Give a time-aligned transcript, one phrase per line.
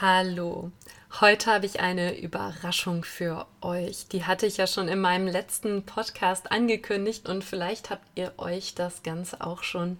[0.00, 0.72] Hallo.
[1.20, 4.08] Heute habe ich eine Überraschung für euch.
[4.08, 8.74] Die hatte ich ja schon in meinem letzten Podcast angekündigt und vielleicht habt ihr euch
[8.74, 9.98] das Ganze auch schon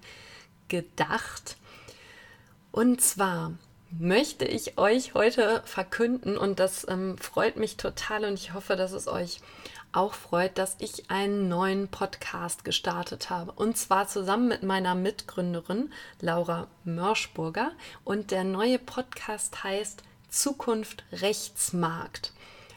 [0.68, 1.58] gedacht.
[2.72, 3.52] Und zwar
[3.90, 8.92] möchte ich euch heute verkünden und das ähm, freut mich total und ich hoffe, dass
[8.92, 9.42] es euch
[9.92, 13.52] auch freut, dass ich einen neuen Podcast gestartet habe.
[13.52, 17.72] Und zwar zusammen mit meiner Mitgründerin Laura Mörschburger.
[18.04, 22.32] Und der neue Podcast heißt Zukunft Rechtsmarkt.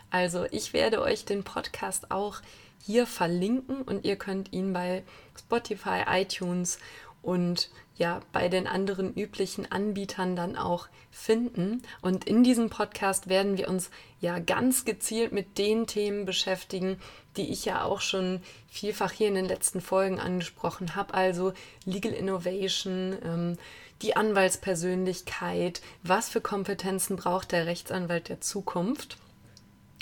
[0.10, 2.42] Also ich werde euch den Podcast auch
[2.84, 5.04] hier verlinken und ihr könnt ihn bei
[5.38, 6.80] Spotify, iTunes
[7.22, 11.84] und ja bei den anderen üblichen Anbietern dann auch finden.
[12.02, 17.00] Und in diesem Podcast werden wir uns ja ganz gezielt mit den Themen beschäftigen,
[17.38, 21.14] die ich ja auch schon vielfach hier in den letzten Folgen angesprochen habe.
[21.14, 21.54] Also
[21.86, 23.58] Legal Innovation, ähm,
[24.02, 29.18] die Anwaltspersönlichkeit, was für Kompetenzen braucht der Rechtsanwalt der Zukunft.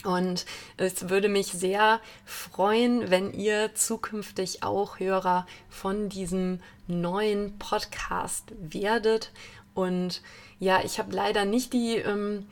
[0.04, 0.46] Und
[0.78, 9.32] es würde mich sehr freuen, wenn ihr zukünftig auch Hörer von diesem neuen Podcast werdet.
[9.74, 10.22] Und
[10.60, 12.48] ja, ich habe leider nicht die ähm,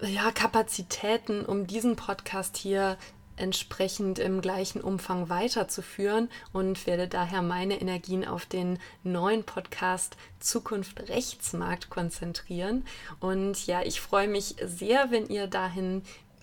[0.00, 2.96] ja, Kapazitäten, um diesen Podcast hier
[3.36, 11.08] entsprechend im gleichen Umfang weiterzuführen und werde daher meine Energien auf den neuen Podcast Zukunft
[11.08, 12.84] Rechtsmarkt konzentrieren.
[13.20, 16.02] Und ja, ich freue mich sehr, wenn ihr dahin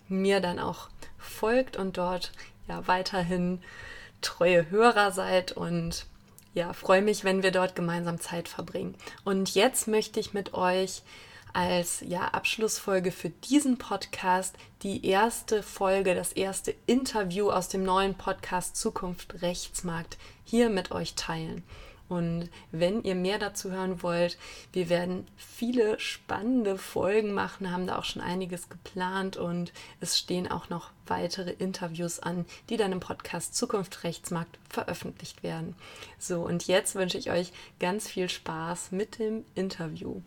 [0.10, 2.32] mir dann auch folgt und dort
[2.68, 3.62] ja weiterhin
[4.22, 6.06] treue Hörer seid und
[6.54, 8.96] ja, freue mich, wenn wir dort gemeinsam Zeit verbringen.
[9.24, 11.04] Und jetzt möchte ich mit euch
[11.54, 18.16] als ja, Abschlussfolge für diesen Podcast die erste Folge, das erste Interview aus dem neuen
[18.16, 21.64] Podcast Zukunft Rechtsmarkt hier mit euch teilen.
[22.10, 24.38] Und wenn ihr mehr dazu hören wollt,
[24.74, 29.72] wir werden viele spannende Folgen machen, haben da auch schon einiges geplant und
[30.02, 35.76] es stehen auch noch weitere Interviews an, die dann im Podcast Zukunft Rechtsmarkt veröffentlicht werden.
[36.18, 40.22] So, und jetzt wünsche ich euch ganz viel Spaß mit dem Interview.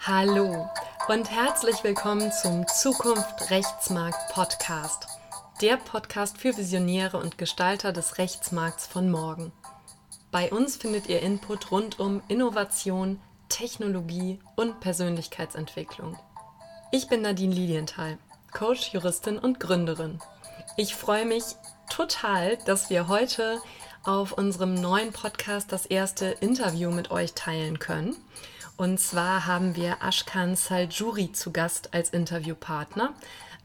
[0.00, 0.70] Hallo
[1.08, 5.06] und herzlich willkommen zum Zukunft Rechtsmarkt Podcast.
[5.62, 9.50] Der Podcast für Visionäre und Gestalter des Rechtsmarkts von morgen.
[10.30, 16.18] Bei uns findet ihr Input rund um Innovation, Technologie und Persönlichkeitsentwicklung.
[16.92, 18.18] Ich bin Nadine Lilienthal,
[18.52, 20.18] Coach, Juristin und Gründerin.
[20.76, 21.44] Ich freue mich
[21.88, 23.62] total, dass wir heute
[24.04, 28.14] auf unserem neuen Podcast das erste Interview mit euch teilen können.
[28.78, 33.12] Und zwar haben wir Ashkan Saljuri zu Gast als Interviewpartner.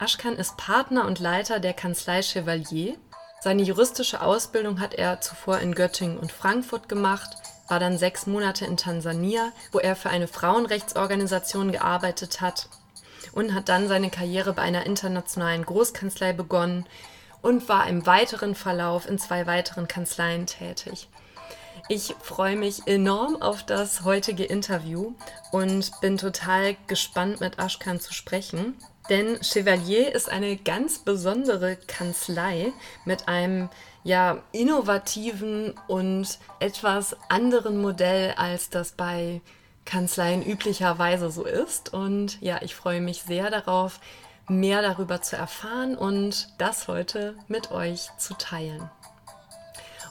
[0.00, 2.96] Ashkan ist Partner und Leiter der Kanzlei Chevalier.
[3.40, 7.30] Seine juristische Ausbildung hat er zuvor in Göttingen und Frankfurt gemacht,
[7.68, 12.68] war dann sechs Monate in Tansania, wo er für eine Frauenrechtsorganisation gearbeitet hat
[13.30, 16.86] und hat dann seine Karriere bei einer internationalen Großkanzlei begonnen
[17.40, 21.08] und war im weiteren Verlauf in zwei weiteren Kanzleien tätig.
[21.88, 25.12] Ich freue mich enorm auf das heutige Interview
[25.52, 28.74] und bin total gespannt, mit Ashkan zu sprechen.
[29.10, 32.72] Denn Chevalier ist eine ganz besondere Kanzlei
[33.04, 33.68] mit einem
[34.02, 39.42] ja innovativen und etwas anderen Modell, als das bei
[39.84, 41.92] Kanzleien üblicherweise so ist.
[41.92, 44.00] Und ja, ich freue mich sehr darauf,
[44.48, 48.90] mehr darüber zu erfahren und das heute mit euch zu teilen.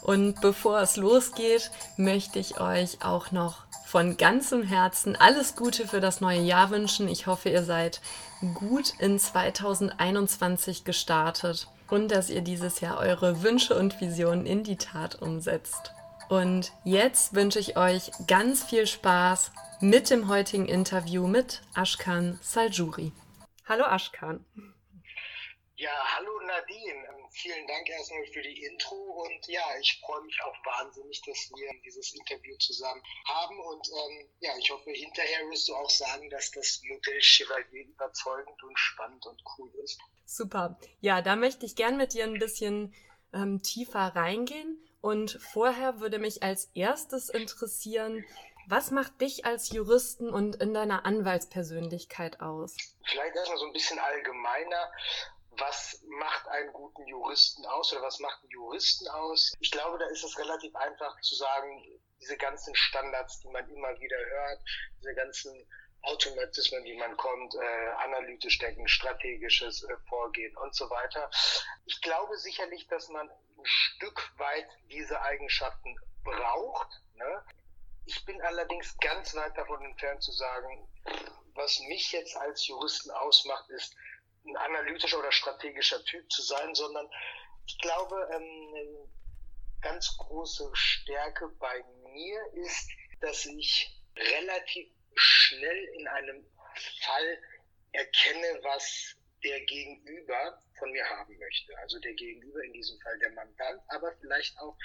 [0.04, 6.02] Und bevor es losgeht, möchte ich euch auch noch von ganzem Herzen alles Gute für
[6.02, 7.08] das neue Jahr wünschen.
[7.08, 8.02] Ich hoffe, ihr seid
[8.54, 14.76] gut in 2021 gestartet und dass ihr dieses Jahr eure Wünsche und Visionen in die
[14.76, 15.94] Tat umsetzt.
[16.28, 23.14] Und jetzt wünsche ich euch ganz viel Spaß mit dem heutigen Interview mit Ashkan Saljuri.
[23.70, 24.44] Hallo Ashkan.
[25.84, 27.08] Ja, hallo Nadine.
[27.10, 31.52] Ähm, vielen Dank erstmal für die Intro und ja, ich freue mich auch wahnsinnig, dass
[31.58, 36.30] wir dieses Interview zusammen haben und ähm, ja, ich hoffe, hinterher wirst du auch sagen,
[36.30, 40.00] dass das Modell Chevalier überzeugend und spannend und cool ist.
[40.26, 40.80] Super.
[41.02, 42.96] Ja, da möchte ich gern mit dir ein bisschen
[43.34, 48.26] ähm, tiefer reingehen und vorher würde mich als erstes interessieren,
[48.70, 52.78] was macht dich als Juristen und in deiner Anwaltspersönlichkeit aus?
[53.04, 54.90] Vielleicht erstmal so ein bisschen allgemeiner
[55.58, 59.54] was macht einen guten Juristen aus oder was macht einen Juristen aus?
[59.60, 61.84] Ich glaube, da ist es relativ einfach zu sagen,
[62.20, 64.62] diese ganzen Standards, die man immer wieder hört,
[64.98, 65.68] diese ganzen
[66.04, 71.30] Automatismen, wie man kommt, äh, analytisch denken, strategisches äh, Vorgehen und so weiter.
[71.86, 77.02] Ich glaube sicherlich, dass man ein Stück weit diese Eigenschaften braucht.
[77.16, 77.46] Ne?
[78.06, 80.90] Ich bin allerdings ganz weit davon entfernt zu sagen,
[81.56, 83.96] was mich jetzt als Juristen ausmacht, ist
[84.46, 87.10] ein analytischer oder strategischer Typ zu sein, sondern
[87.66, 89.10] ich glaube, ähm,
[89.82, 92.90] ganz große Stärke bei mir ist,
[93.22, 96.46] dass ich relativ schnell in einem
[97.02, 97.38] Fall
[97.92, 101.78] erkenne, was der Gegenüber von mir haben möchte.
[101.80, 104.78] Also der Gegenüber, in diesem Fall der Mandant, aber vielleicht auch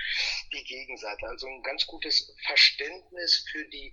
[0.53, 1.27] die Gegenseite.
[1.27, 3.93] Also ein ganz gutes Verständnis für die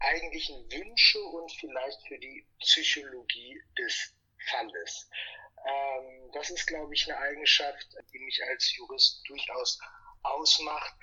[0.00, 4.14] eigentlichen Wünsche und vielleicht für die Psychologie des
[4.50, 5.08] Falles.
[5.66, 9.78] Ähm, das ist, glaube ich, eine Eigenschaft, die mich als Jurist durchaus
[10.22, 10.94] ausmacht.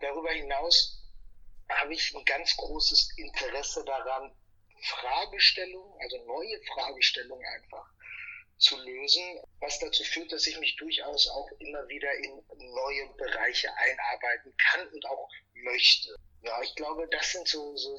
[0.00, 1.02] Darüber hinaus
[1.68, 4.34] habe ich ein ganz großes Interesse daran,
[4.84, 7.86] Fragestellungen, also neue Fragestellungen einfach
[8.58, 13.72] zu lösen, was dazu führt, dass ich mich durchaus auch immer wieder in neue Bereiche
[13.76, 16.14] einarbeiten kann und auch möchte.
[16.42, 17.96] Ja, ich glaube, das sind so, so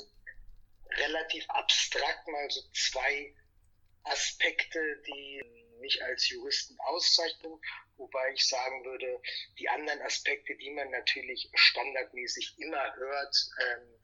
[0.92, 3.34] relativ abstrakt mal so zwei
[4.04, 5.44] Aspekte, die
[5.80, 7.60] mich als Juristen auszeichnen,
[7.98, 9.22] wobei ich sagen würde,
[9.60, 14.02] die anderen Aspekte, die man natürlich standardmäßig immer hört, ähm,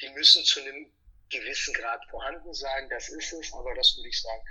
[0.00, 0.92] die müssen zu einem
[1.28, 4.42] gewissen Grad vorhanden sein, das ist es, aber das würde ich sagen,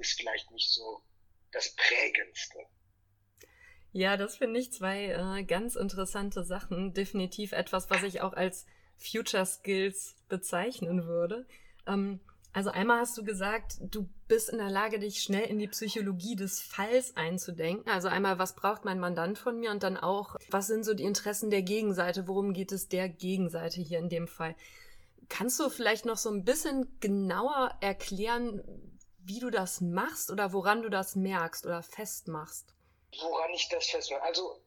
[0.00, 1.02] ist vielleicht nicht so
[1.52, 2.58] das Prägendste.
[3.92, 6.94] Ja, das finde ich zwei äh, ganz interessante Sachen.
[6.94, 8.66] Definitiv etwas, was ich auch als
[8.96, 11.46] Future Skills bezeichnen würde.
[11.86, 12.20] Ähm,
[12.52, 16.36] also einmal hast du gesagt, du bist in der Lage, dich schnell in die Psychologie
[16.36, 17.90] des Falls einzudenken.
[17.90, 21.04] Also einmal, was braucht mein Mandant von mir und dann auch, was sind so die
[21.04, 22.28] Interessen der Gegenseite?
[22.28, 24.54] Worum geht es der Gegenseite hier in dem Fall?
[25.30, 28.62] Kannst du vielleicht noch so ein bisschen genauer erklären,
[29.24, 32.74] wie du das machst oder woran du das merkst oder festmachst?
[33.18, 34.22] Woran ich das festmache?
[34.22, 34.62] Also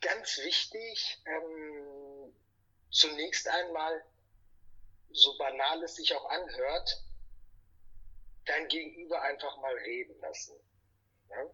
[0.00, 2.32] ganz wichtig, ähm,
[2.90, 4.02] zunächst einmal
[5.14, 7.02] so banal es sich auch anhört,
[8.46, 10.58] dein Gegenüber einfach mal reden lassen.
[11.30, 11.50] Ja?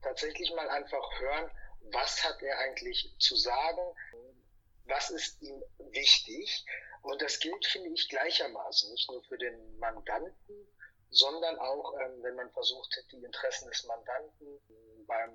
[0.00, 1.50] Tatsächlich mal einfach hören,
[1.92, 3.82] was hat er eigentlich zu sagen,
[4.84, 6.64] was ist ihm wichtig.
[7.02, 10.68] Und das gilt, finde ich, gleichermaßen, nicht nur für den Mandanten,
[11.10, 14.60] sondern auch, ähm, wenn man versucht, die Interessen des Mandanten
[15.06, 15.32] beim,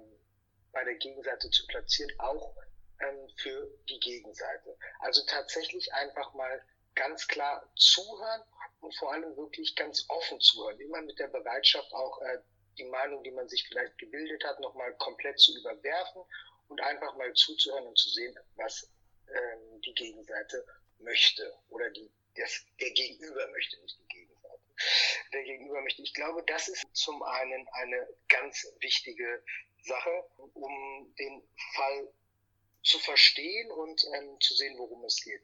[0.72, 2.56] bei der Gegenseite zu platzieren, auch
[3.00, 4.78] ähm, für die Gegenseite.
[5.00, 6.64] Also tatsächlich einfach mal
[6.96, 8.42] ganz klar zuhören
[8.82, 10.80] und vor allem wirklich ganz offen zuhören.
[10.80, 12.40] Immer mit der Bereitschaft auch äh,
[12.78, 16.24] die Meinung, die man sich vielleicht gebildet hat, nochmal komplett zu überwerfen
[16.68, 18.90] und einfach mal zuzuhören und zu sehen, was
[19.28, 20.66] ähm, die Gegenseite
[21.00, 24.60] möchte oder die, das, der Gegenüber möchte, nicht die Gegenseite.
[25.34, 26.02] Der Gegenüber möchte.
[26.02, 29.44] Ich glaube, das ist zum einen eine ganz wichtige
[29.84, 32.14] Sache, um den Fall
[32.86, 35.42] zu verstehen und ähm, zu sehen, worum es geht.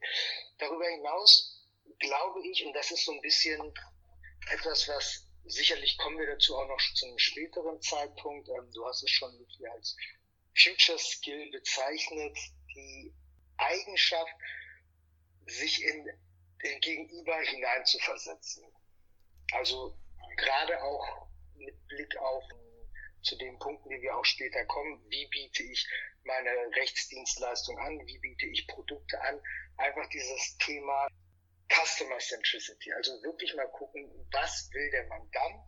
[0.58, 1.60] Darüber hinaus
[1.98, 3.72] glaube ich, und das ist so ein bisschen
[4.50, 8.48] etwas, was sicherlich kommen wir dazu auch noch zu einem späteren Zeitpunkt.
[8.48, 9.96] Ähm, du hast es schon wirklich als
[10.56, 12.36] Future Skill bezeichnet,
[12.74, 13.12] die
[13.56, 14.34] Eigenschaft,
[15.46, 16.08] sich in
[16.62, 18.64] den Gegenüber hineinzuversetzen.
[19.52, 19.98] Also
[20.36, 22.44] gerade auch mit Blick auf
[23.22, 25.86] zu den Punkten, die wir auch später kommen, wie biete ich
[26.24, 29.40] meine Rechtsdienstleistung an, wie biete ich Produkte an,
[29.76, 31.08] einfach dieses Thema
[31.68, 35.64] Customer Centricity, also wirklich mal gucken, was will der Mandant,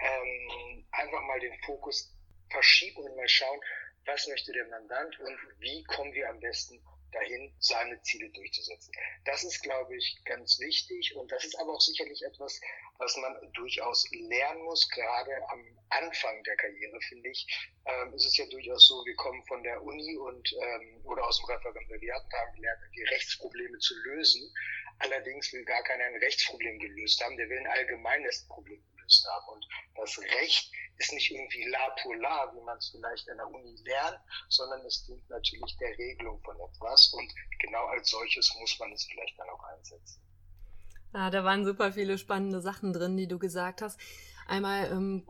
[0.00, 2.14] ähm, einfach mal den Fokus
[2.50, 3.60] verschieben und mal schauen,
[4.06, 6.80] was möchte der Mandant und wie kommen wir am besten
[7.12, 8.92] dahin, seine Ziele durchzusetzen.
[9.24, 12.60] Das ist, glaube ich, ganz wichtig und das ist aber auch sicherlich etwas,
[12.98, 17.46] was man durchaus lernen muss, gerade am Anfang der Karriere, finde ich.
[17.86, 21.38] Ähm, ist es ja durchaus so, wir kommen von der Uni und ähm, oder aus
[21.38, 24.52] dem Referendariat und haben gelernt, die Rechtsprobleme zu lösen.
[24.98, 29.54] Allerdings will gar keiner ein Rechtsproblem gelöst haben, der will ein allgemeines Problem gelöst haben.
[29.54, 33.46] Und das Recht ist nicht irgendwie la pour la, wie man es vielleicht an der
[33.46, 38.78] Uni lernt, sondern es dient natürlich der Regelung von etwas und genau als solches muss
[38.78, 40.20] man es vielleicht dann auch einsetzen.
[41.12, 43.98] Ah, da waren super viele spannende Sachen drin, die du gesagt hast.
[44.46, 45.26] Einmal, ähm,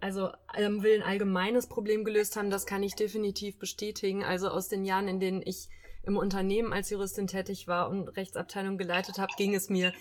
[0.00, 4.24] also ähm, will ein allgemeines Problem gelöst haben, das kann ich definitiv bestätigen.
[4.24, 5.68] Also aus den Jahren, in denen ich
[6.04, 9.92] im Unternehmen als Juristin tätig war und Rechtsabteilung geleitet habe, ging es mir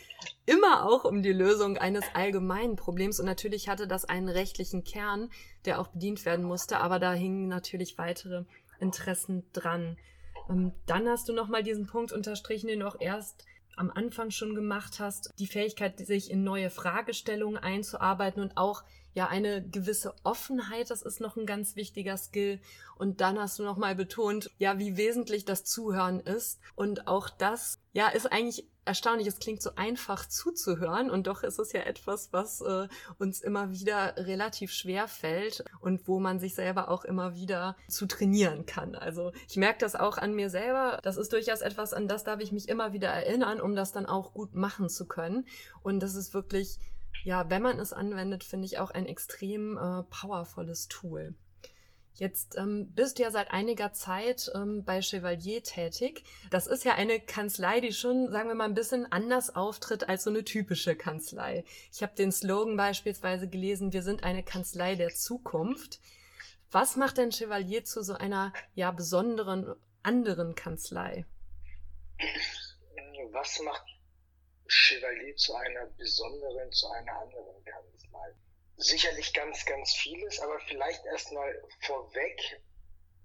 [0.46, 3.20] immer auch um die Lösung eines allgemeinen Problems.
[3.20, 5.29] Und natürlich hatte das einen rechtlichen Kern,
[5.65, 8.46] der auch bedient werden musste, aber da hingen natürlich weitere
[8.79, 9.98] Interessen dran.
[10.50, 13.46] Ähm, dann hast du nochmal diesen Punkt unterstrichen, den du auch erst
[13.77, 19.27] am Anfang schon gemacht hast, die Fähigkeit, sich in neue Fragestellungen einzuarbeiten und auch ja
[19.27, 22.60] eine gewisse Offenheit, das ist noch ein ganz wichtiger Skill.
[22.98, 26.60] Und dann hast du nochmal betont, ja, wie wesentlich das Zuhören ist.
[26.75, 29.27] Und auch das, ja, ist eigentlich erstaunlich.
[29.27, 32.88] Es klingt so einfach zuzuhören und doch ist es ja etwas, was äh,
[33.18, 38.06] uns immer wieder relativ schwer fällt und wo man sich selber auch immer wieder zu
[38.06, 38.96] trainieren kann.
[38.96, 41.00] Also ich merke das auch an mir selber.
[41.03, 44.06] Das ist durchaus etwas, an das darf ich mich immer wieder erinnern, um das dann
[44.06, 45.46] auch gut machen zu können.
[45.84, 46.80] Und das ist wirklich
[47.24, 51.36] ja, wenn man es anwendet, finde ich auch ein extrem äh, powervolles Tool.
[52.13, 56.24] Jetzt ähm, bist du ja seit einiger Zeit ähm, bei Chevalier tätig.
[56.50, 60.25] Das ist ja eine Kanzlei, die schon, sagen wir mal, ein bisschen anders auftritt als
[60.25, 61.63] so eine typische Kanzlei.
[61.92, 66.00] Ich habe den Slogan beispielsweise gelesen, wir sind eine Kanzlei der Zukunft.
[66.70, 69.74] Was macht denn Chevalier zu so einer ja besonderen
[70.04, 71.25] anderen Kanzlei?
[73.32, 73.86] Was macht
[74.74, 78.36] Chevalier zu einer besonderen, zu einer anderen Kanzlei.
[78.78, 82.62] Sicherlich ganz, ganz vieles, aber vielleicht erstmal vorweg.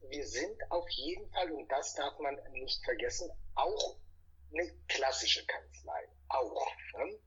[0.09, 3.97] Wir sind auf jeden Fall, und das darf man nicht vergessen, auch
[4.53, 6.09] eine klassische Kanzlei.
[6.29, 6.67] Auch.
[6.95, 7.19] Ne?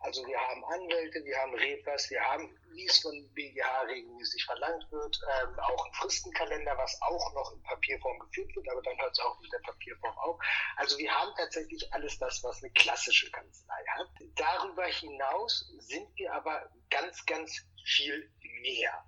[0.00, 4.90] Also wir haben Anwälte, wir haben Repers, wir haben, wie es von BGH regelmäßig verlangt
[4.92, 9.12] wird, ähm, auch einen Fristenkalender, was auch noch in Papierform geführt wird, aber dann hört
[9.12, 10.38] es auch mit der Papierform auf.
[10.76, 14.08] Also wir haben tatsächlich alles das, was eine klassische Kanzlei hat.
[14.36, 18.30] Darüber hinaus sind wir aber ganz, ganz viel
[18.62, 19.04] mehr.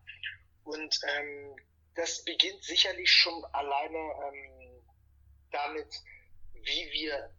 [0.64, 1.56] Und ähm,
[1.94, 4.84] das beginnt sicherlich schon alleine ähm,
[5.52, 5.94] damit,
[6.52, 7.30] wie wir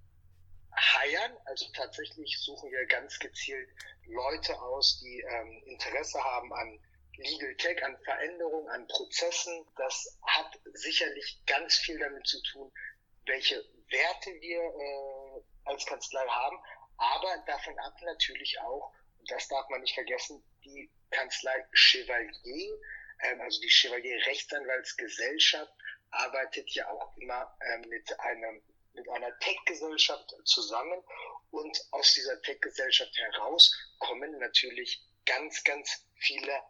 [0.76, 1.38] heiern.
[1.46, 3.70] Also tatsächlich suchen wir ganz gezielt
[4.06, 6.80] Leute aus, die ähm, Interesse haben an
[7.18, 9.66] Legal Tech, an Veränderungen, an Prozessen.
[9.76, 12.72] Das hat sicherlich ganz viel damit zu tun,
[13.26, 16.58] welche Werte wir äh, als Kanzlei haben,
[16.98, 22.80] aber davon ab natürlich auch, und das darf man nicht vergessen, die Kanzlei Chevalier,
[23.24, 25.72] ähm, also die Chevalier Rechtsanwaltsgesellschaft,
[26.10, 28.62] arbeitet ja auch immer äh, mit einem
[28.94, 31.04] mit einer Tech-Gesellschaft zusammen
[31.52, 36.62] und aus dieser Tech-Gesellschaft heraus kommen natürlich ganz, ganz viele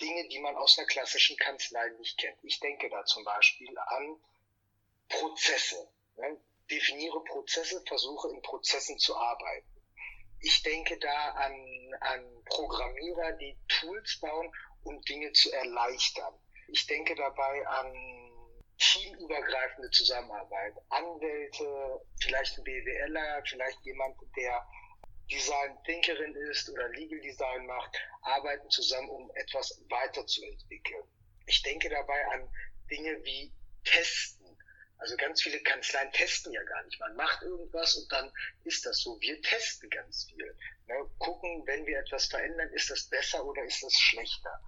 [0.00, 2.38] Dinge, die man aus einer klassischen Kanzlei nicht kennt.
[2.42, 4.16] Ich denke da zum Beispiel an
[5.08, 5.88] Prozesse.
[6.16, 6.40] Ne?
[6.70, 9.68] Definiere Prozesse, versuche in Prozessen zu arbeiten.
[10.40, 16.34] Ich denke da an, an Programmierer, die Tools bauen, um Dinge zu erleichtern.
[16.68, 18.25] Ich denke dabei an
[18.78, 20.74] teamübergreifende Zusammenarbeit.
[20.90, 24.66] Anwälte, vielleicht ein BWLer, vielleicht jemand, der
[25.30, 31.02] Design Thinkerin ist oder Legal Design macht, arbeiten zusammen, um etwas weiterzuentwickeln.
[31.46, 32.48] Ich denke dabei an
[32.90, 33.52] Dinge wie
[33.84, 34.46] Testen.
[34.98, 36.98] Also ganz viele Kanzleien testen ja gar nicht.
[37.00, 38.32] Man macht irgendwas und dann
[38.64, 39.20] ist das so.
[39.20, 40.56] Wir testen ganz viel.
[40.86, 41.10] Ne?
[41.18, 44.60] Gucken, wenn wir etwas verändern, ist das besser oder ist das schlechter.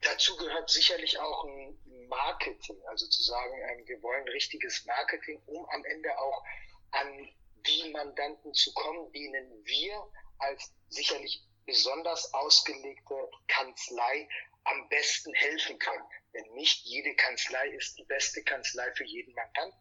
[0.00, 1.78] Dazu gehört sicherlich auch ein
[2.12, 6.44] Marketing, also zu sagen, ähm, wir wollen richtiges Marketing, um am Ende auch
[6.90, 7.28] an
[7.66, 14.28] die Mandanten zu kommen, denen wir als sicherlich besonders ausgelegte Kanzlei
[14.64, 16.04] am besten helfen können.
[16.34, 19.78] Denn nicht jede Kanzlei ist die beste Kanzlei für jeden Mandanten.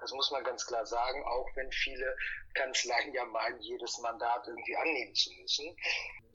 [0.00, 2.16] Das muss man ganz klar sagen, auch wenn viele
[2.54, 5.76] Kanzleien ja meinen, jedes Mandat irgendwie annehmen zu müssen.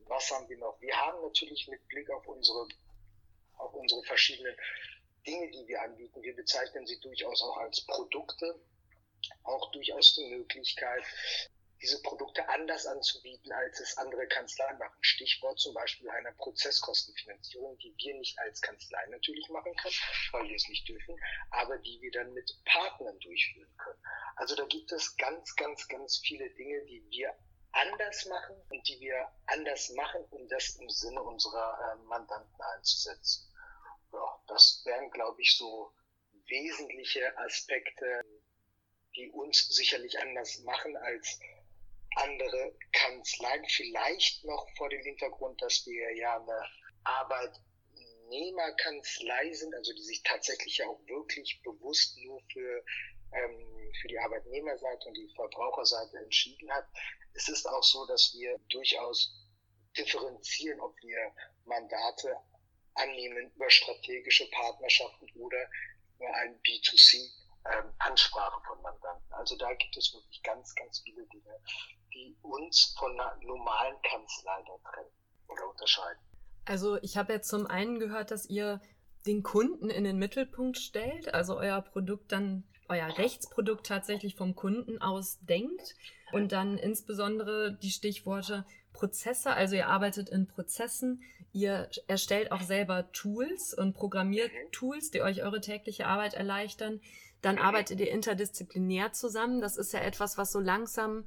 [0.06, 0.80] Was haben wir noch?
[0.82, 2.68] Wir haben natürlich mit Blick auf unsere,
[3.58, 4.56] auf unsere verschiedenen
[5.26, 8.60] Dinge, die wir anbieten, wir bezeichnen sie durchaus auch als Produkte,
[9.44, 11.04] auch durchaus die Möglichkeit,
[11.82, 14.98] diese Produkte anders anzubieten, als es andere Kanzleien machen.
[15.02, 19.96] Stichwort zum Beispiel einer Prozesskostenfinanzierung, die wir nicht als Kanzlei natürlich machen können,
[20.32, 21.16] weil wir es nicht dürfen,
[21.52, 24.00] aber die wir dann mit Partnern durchführen können.
[24.38, 27.36] Also da gibt es ganz, ganz, ganz viele Dinge, die wir
[27.74, 33.53] anders machen und die wir anders machen, um das im Sinne unserer äh, Mandanten einzusetzen
[34.14, 35.92] ja, das wären, glaube ich, so
[36.48, 38.24] wesentliche Aspekte,
[39.16, 41.40] die uns sicherlich anders machen als
[42.16, 43.66] andere Kanzleien.
[43.70, 46.70] Vielleicht noch vor dem Hintergrund, dass wir ja eine
[47.04, 52.84] Arbeitnehmerkanzlei sind, also die sich tatsächlich auch wirklich bewusst nur für,
[53.34, 56.88] ähm, für die Arbeitnehmerseite und die Verbraucherseite entschieden hat.
[57.34, 59.34] Es ist auch so, dass wir durchaus
[59.98, 62.38] differenzieren, ob wir Mandate
[62.96, 65.70] annehmen über strategische Partnerschaften oder
[66.18, 67.30] über ein B2C
[67.66, 69.34] ähm, Ansprache von Mandanten.
[69.34, 71.60] Also da gibt es wirklich ganz, ganz viele Dinge,
[72.14, 75.12] die uns von einer normalen Kanzlei da trennen
[75.48, 76.22] oder unterscheiden.
[76.66, 78.82] Also ich habe jetzt zum einen gehört, dass ihr
[79.26, 85.02] den Kunden in den Mittelpunkt stellt, also euer Produkt dann, euer Rechtsprodukt tatsächlich vom Kunden
[85.02, 85.96] aus denkt.
[86.34, 91.22] Und dann insbesondere die Stichworte Prozesse, also ihr arbeitet in Prozessen,
[91.52, 94.72] ihr erstellt auch selber Tools und programmiert mhm.
[94.72, 97.02] Tools, die euch eure tägliche Arbeit erleichtern.
[97.42, 97.62] Dann mhm.
[97.62, 99.62] arbeitet ihr interdisziplinär zusammen.
[99.62, 101.26] Das ist ja etwas, was so langsam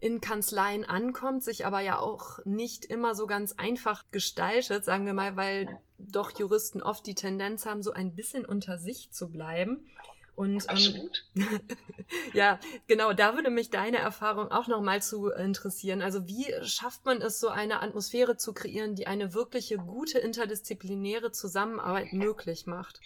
[0.00, 5.14] in Kanzleien ankommt, sich aber ja auch nicht immer so ganz einfach gestaltet, sagen wir
[5.14, 9.86] mal, weil doch Juristen oft die Tendenz haben, so ein bisschen unter sich zu bleiben.
[10.36, 11.10] Und ähm,
[12.32, 16.02] ja, genau, da würde mich deine Erfahrung auch nochmal zu interessieren.
[16.02, 21.30] Also wie schafft man es, so eine Atmosphäre zu kreieren, die eine wirkliche gute interdisziplinäre
[21.30, 23.00] Zusammenarbeit möglich macht?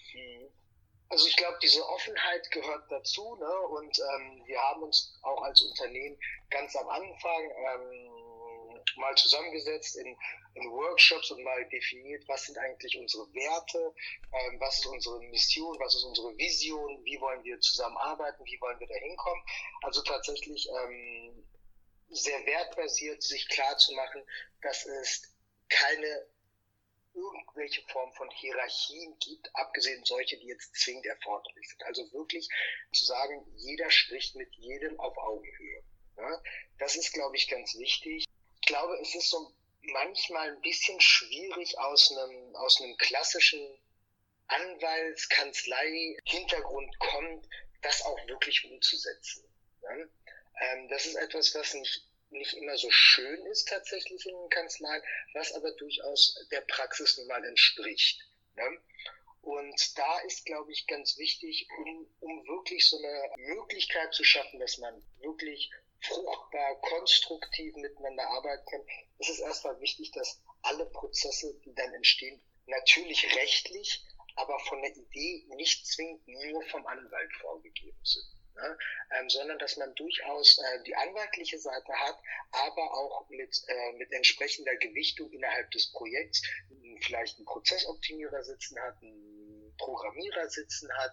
[1.11, 3.59] Also ich glaube, diese Offenheit gehört dazu, ne?
[3.71, 6.19] Und ähm, wir haben uns auch als Unternehmen
[6.51, 7.43] ganz am Anfang
[7.75, 8.18] ähm,
[8.99, 10.17] mal zusammengesetzt in,
[10.55, 13.95] in, Workshops und mal definiert, was sind eigentlich unsere Werte,
[14.33, 18.78] ähm, was ist unsere Mission, was ist unsere Vision, wie wollen wir zusammenarbeiten, wie wollen
[18.81, 19.43] wir da hinkommen.
[19.83, 21.45] Also tatsächlich ähm,
[22.11, 24.23] sehr wertbasiert, sich klar zu machen,
[24.62, 25.35] dass es
[25.69, 26.26] keine
[27.14, 31.83] irgendwelche Form von Hierarchien gibt, abgesehen solche, die jetzt zwingend erforderlich sind.
[31.85, 32.49] Also wirklich
[32.93, 35.83] zu sagen, jeder spricht mit jedem auf Augenhöhe.
[36.17, 36.43] Ja,
[36.78, 38.25] das ist, glaube ich, ganz wichtig
[38.69, 43.79] glaube, es ist so manchmal ein bisschen schwierig aus einem, aus einem klassischen
[44.47, 47.49] Anwaltskanzlei-Hintergrund kommt,
[47.83, 49.45] das auch wirklich umzusetzen.
[49.83, 50.11] Ne?
[50.61, 55.03] Ähm, das ist etwas, was nicht, nicht immer so schön ist tatsächlich in den Kanzleien,
[55.35, 58.21] was aber durchaus der Praxis nun mal entspricht.
[58.57, 58.81] Ne?
[59.43, 64.61] Und da ist, glaube ich, ganz wichtig, um, um wirklich so eine Möglichkeit zu schaffen,
[64.61, 68.87] dass man wirklich fruchtbar, konstruktiv miteinander arbeiten können,
[69.19, 74.05] ist es erstmal wichtig, dass alle Prozesse, die dann entstehen, natürlich rechtlich,
[74.37, 78.25] aber von der Idee nicht zwingend nur vom Anwalt vorgegeben sind.
[78.55, 78.78] Ne?
[79.19, 82.19] Ähm, sondern dass man durchaus äh, die anwaltliche Seite hat,
[82.50, 86.43] aber auch mit, äh, mit entsprechender Gewichtung innerhalb des Projekts
[87.02, 91.12] vielleicht einen Prozessoptimierer sitzen hat, einen Programmierer sitzen hat,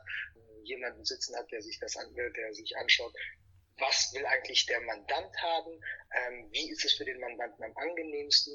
[0.64, 3.14] jemanden sitzen hat, der sich das an, der sich anschaut,
[3.78, 8.54] was will eigentlich der Mandant haben, ähm, wie ist es für den Mandanten am angenehmsten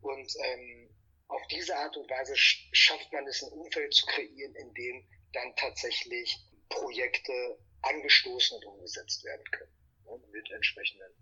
[0.00, 0.90] und ähm,
[1.28, 5.54] auf diese Art und Weise schafft man es, ein Umfeld zu kreieren, in dem dann
[5.56, 9.72] tatsächlich Projekte angestoßen und umgesetzt werden können.
[10.04, 11.12] Ne, mit entsprechenden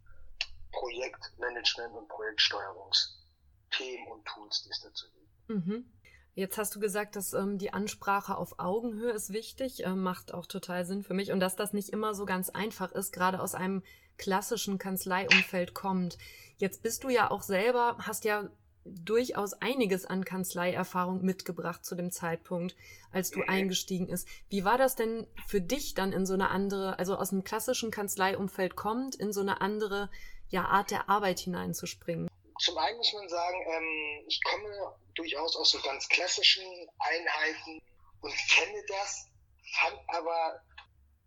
[0.72, 5.48] Projektmanagement und Projektsteuerungsthemen und Tools, die es dazu gibt.
[5.48, 5.90] Mhm.
[6.36, 10.46] Jetzt hast du gesagt, dass ähm, die Ansprache auf Augenhöhe ist wichtig, äh, macht auch
[10.46, 13.54] total Sinn für mich und dass das nicht immer so ganz einfach ist, gerade aus
[13.54, 13.82] einem
[14.18, 16.18] klassischen Kanzleiumfeld kommt.
[16.56, 18.48] Jetzt bist du ja auch selber, hast ja
[18.84, 22.76] durchaus einiges an Kanzleierfahrung mitgebracht zu dem Zeitpunkt,
[23.12, 24.28] als du eingestiegen ist.
[24.50, 27.90] Wie war das denn für dich dann in so eine andere, also aus einem klassischen
[27.90, 30.10] Kanzleiumfeld kommt, in so eine andere
[30.48, 32.28] ja, Art der Arbeit hineinzuspringen?
[32.64, 36.64] Zum einen muss man sagen, ähm, ich komme durchaus aus so ganz klassischen
[36.98, 37.82] Einheiten
[38.22, 39.28] und kenne das,
[39.74, 40.62] fand aber,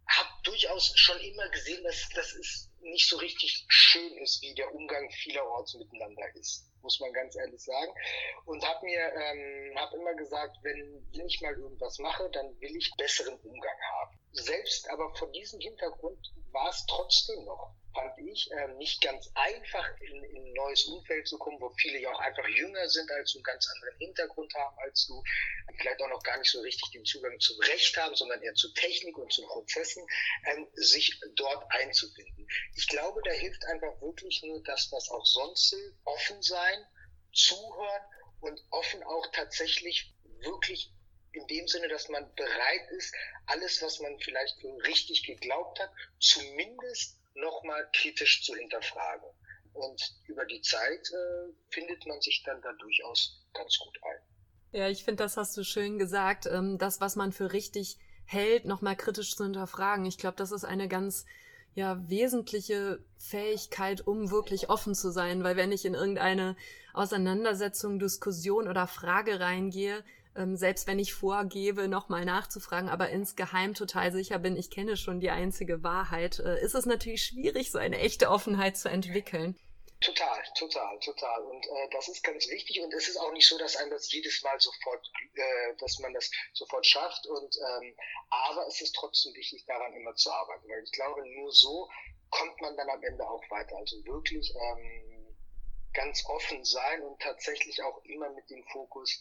[0.08, 4.74] habe durchaus schon immer gesehen, dass das ist nicht so richtig schön ist, wie der
[4.74, 7.94] Umgang vielerorts miteinander ist, muss man ganz ehrlich sagen.
[8.46, 12.76] Und habe mir, ähm, habe immer gesagt, wenn, wenn ich mal irgendwas mache, dann will
[12.76, 14.18] ich besseren Umgang haben.
[14.32, 19.90] Selbst aber vor diesem Hintergrund war es trotzdem noch fand ich, äh, nicht ganz einfach
[20.02, 23.32] in, in, ein neues Umfeld zu kommen, wo viele ja auch einfach jünger sind als
[23.32, 25.24] du, einen ganz anderen Hintergrund haben als du,
[25.78, 28.72] vielleicht auch noch gar nicht so richtig den Zugang zum Recht haben, sondern eher zu
[28.74, 30.06] Technik und zu Prozessen,
[30.46, 32.48] ähm, sich dort einzubinden.
[32.76, 36.86] Ich glaube, da hilft einfach wirklich nur das, was auch sonst hilft, offen sein,
[37.34, 38.04] zuhören
[38.42, 40.92] und offen auch tatsächlich wirklich
[41.34, 43.14] in dem Sinne, dass man bereit ist,
[43.46, 49.30] alles, was man vielleicht richtig geglaubt hat, zumindest nochmal kritisch zu hinterfragen.
[49.74, 54.80] Und über die Zeit äh, findet man sich dann da durchaus ganz gut ein.
[54.80, 56.46] Ja, ich finde, das hast du schön gesagt.
[56.48, 60.06] Ähm, das, was man für richtig hält, nochmal kritisch zu hinterfragen.
[60.06, 61.26] Ich glaube, das ist eine ganz
[61.74, 65.44] ja, wesentliche Fähigkeit, um wirklich offen zu sein.
[65.44, 66.56] Weil wenn ich in irgendeine
[66.94, 70.04] Auseinandersetzung, Diskussion oder Frage reingehe,
[70.38, 75.20] ähm, selbst wenn ich vorgebe, nochmal nachzufragen, aber insgeheim total sicher bin, ich kenne schon
[75.20, 79.58] die einzige Wahrheit, äh, ist es natürlich schwierig, so eine echte Offenheit zu entwickeln.
[80.00, 81.42] Total, total, total.
[81.42, 82.80] Und äh, das ist ganz wichtig.
[82.82, 86.14] Und es ist auch nicht so, dass einem das jedes Mal sofort, äh, dass man
[86.14, 87.26] das sofort schafft.
[87.26, 87.96] Und ähm,
[88.30, 91.90] aber es ist trotzdem wichtig, daran immer zu arbeiten, weil ich glaube, nur so
[92.30, 93.76] kommt man dann am Ende auch weiter.
[93.78, 95.36] Also wirklich ähm,
[95.94, 99.20] ganz offen sein und tatsächlich auch immer mit dem Fokus,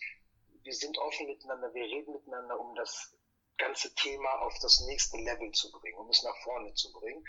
[0.66, 3.14] wir sind offen miteinander, wir reden miteinander, um das
[3.56, 7.24] ganze Thema auf das nächste Level zu bringen, um es nach vorne zu bringen.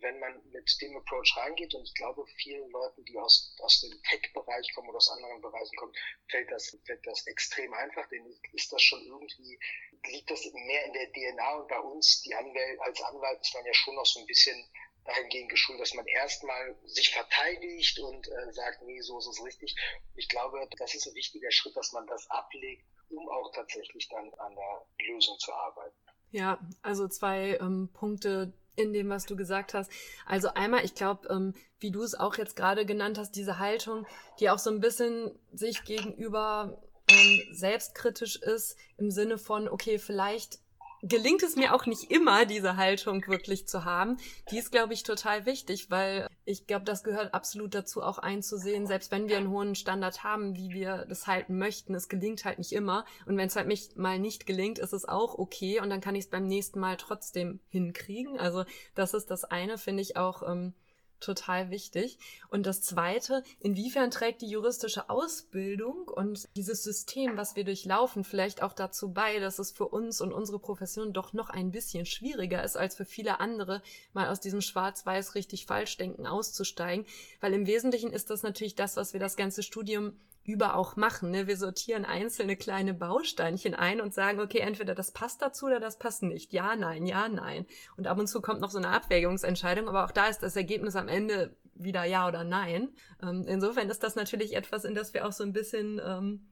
[0.00, 4.00] wenn man mit dem Approach reingeht, und ich glaube, vielen Leuten, die aus, aus dem
[4.04, 5.92] Tech-Bereich kommen oder aus anderen Bereichen kommen,
[6.28, 9.58] fällt das, fällt das extrem einfach, denn ist das schon irgendwie,
[10.06, 13.66] liegt das mehr in der DNA und bei uns, die Anwälte, als Anwalt ist man
[13.66, 14.70] ja schon noch so ein bisschen
[15.08, 19.74] dahingehend geschult, dass man erstmal sich verteidigt und äh, sagt, nee, so ist es richtig.
[20.14, 24.32] Ich glaube, das ist ein wichtiger Schritt, dass man das ablegt, um auch tatsächlich dann
[24.34, 25.96] an der Lösung zu arbeiten.
[26.30, 29.90] Ja, also zwei ähm, Punkte in dem, was du gesagt hast.
[30.26, 34.06] Also einmal, ich glaube, ähm, wie du es auch jetzt gerade genannt hast, diese Haltung,
[34.38, 40.60] die auch so ein bisschen sich gegenüber ähm, selbstkritisch ist, im Sinne von, okay, vielleicht
[41.02, 44.16] gelingt es mir auch nicht immer, diese Haltung wirklich zu haben.
[44.50, 48.86] Die ist, glaube ich, total wichtig, weil ich glaube, das gehört absolut dazu, auch einzusehen,
[48.86, 52.58] selbst wenn wir einen hohen Standard haben, wie wir das halten möchten, es gelingt halt
[52.58, 53.04] nicht immer.
[53.26, 56.14] Und wenn es halt mich mal nicht gelingt, ist es auch okay und dann kann
[56.14, 58.38] ich es beim nächsten Mal trotzdem hinkriegen.
[58.38, 60.42] Also das ist das eine, finde ich auch.
[60.42, 60.74] Ähm,
[61.20, 62.18] total wichtig.
[62.50, 68.62] Und das Zweite, inwiefern trägt die juristische Ausbildung und dieses System, was wir durchlaufen, vielleicht
[68.62, 72.62] auch dazu bei, dass es für uns und unsere Profession doch noch ein bisschen schwieriger
[72.62, 77.06] ist, als für viele andere, mal aus diesem Schwarz-Weiß richtig falsch denken auszusteigen.
[77.40, 81.30] Weil im Wesentlichen ist das natürlich das, was wir das ganze Studium über auch machen.
[81.30, 81.46] Ne?
[81.46, 85.98] Wir sortieren einzelne kleine Bausteinchen ein und sagen, okay, entweder das passt dazu oder das
[85.98, 86.54] passt nicht.
[86.54, 87.66] Ja, nein, ja, nein.
[87.98, 90.96] Und ab und zu kommt noch so eine Abwägungsentscheidung, aber auch da ist das Ergebnis
[90.96, 92.88] am Ende wieder ja oder nein.
[93.22, 96.48] Ähm, insofern ist das natürlich etwas, in das wir auch so ein bisschen ähm,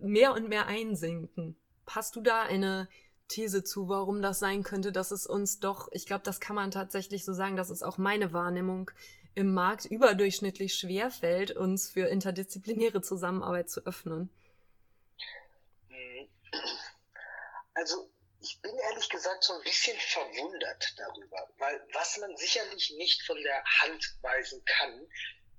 [0.00, 1.54] mehr und mehr einsinken.
[1.86, 2.88] Hast du da eine
[3.28, 6.70] These zu, warum das sein könnte, dass es uns doch, ich glaube, das kann man
[6.70, 8.90] tatsächlich so sagen, das ist auch meine Wahrnehmung,
[9.38, 14.30] im Markt überdurchschnittlich schwer fällt, uns für interdisziplinäre Zusammenarbeit zu öffnen?
[17.72, 23.22] Also ich bin ehrlich gesagt so ein bisschen verwundert darüber, weil was man sicherlich nicht
[23.22, 25.06] von der Hand weisen kann,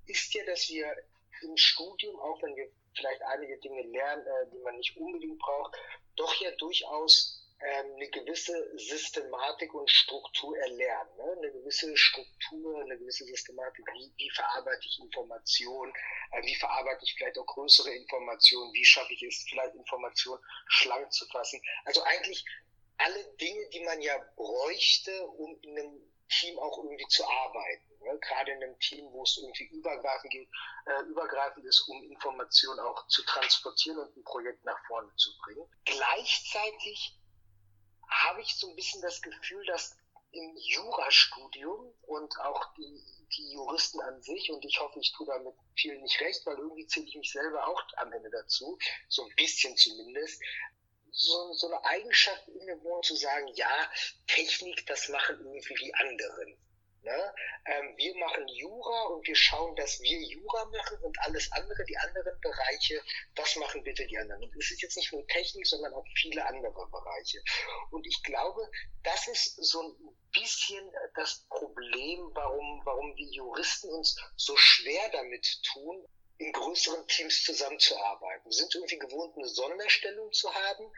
[0.04, 0.94] ist ja, dass wir
[1.40, 5.74] im Studium, auch wenn wir vielleicht einige Dinge lernen, äh, die man nicht unbedingt braucht,
[6.16, 11.10] doch ja durchaus eine gewisse Systematik und Struktur erlernen.
[11.18, 11.36] Ne?
[11.38, 15.92] Eine gewisse Struktur, eine gewisse Systematik, wie, wie verarbeite ich Informationen,
[16.32, 21.12] äh, wie verarbeite ich vielleicht auch größere Informationen, wie schaffe ich es, vielleicht Informationen schlank
[21.12, 21.60] zu fassen.
[21.84, 22.44] Also eigentlich
[22.96, 27.98] alle Dinge, die man ja bräuchte, um in einem Team auch irgendwie zu arbeiten.
[28.00, 28.18] Ne?
[28.20, 30.48] Gerade in einem Team, wo es irgendwie übergreifend, geht,
[30.86, 35.66] äh, übergreifend ist, um Informationen auch zu transportieren und ein Projekt nach vorne zu bringen.
[35.84, 37.19] Gleichzeitig
[38.10, 39.96] habe ich so ein bisschen das Gefühl, dass
[40.32, 43.02] im Jurastudium und auch die,
[43.36, 46.86] die Juristen an sich, und ich hoffe, ich tue damit vielen nicht recht, weil irgendwie
[46.86, 50.40] zähle ich mich selber auch am Ende dazu, so ein bisschen zumindest,
[51.12, 53.90] so, so eine Eigenschaft innewohnen zu sagen, ja,
[54.28, 56.56] Technik, das machen irgendwie die anderen.
[57.02, 57.34] Ne?
[57.64, 61.96] Ähm, wir machen Jura und wir schauen, dass wir Jura machen und alles andere, die
[61.96, 63.02] anderen Bereiche,
[63.34, 64.42] das machen bitte die anderen.
[64.42, 67.42] Und es ist jetzt nicht nur Technik, sondern auch viele andere Bereiche.
[67.90, 68.70] Und ich glaube,
[69.02, 75.62] das ist so ein bisschen das Problem, warum, warum die Juristen uns so schwer damit
[75.62, 76.06] tun,
[76.38, 78.44] in größeren Teams zusammenzuarbeiten.
[78.46, 80.90] Wir sind irgendwie gewohnt, eine Sonderstellung zu haben,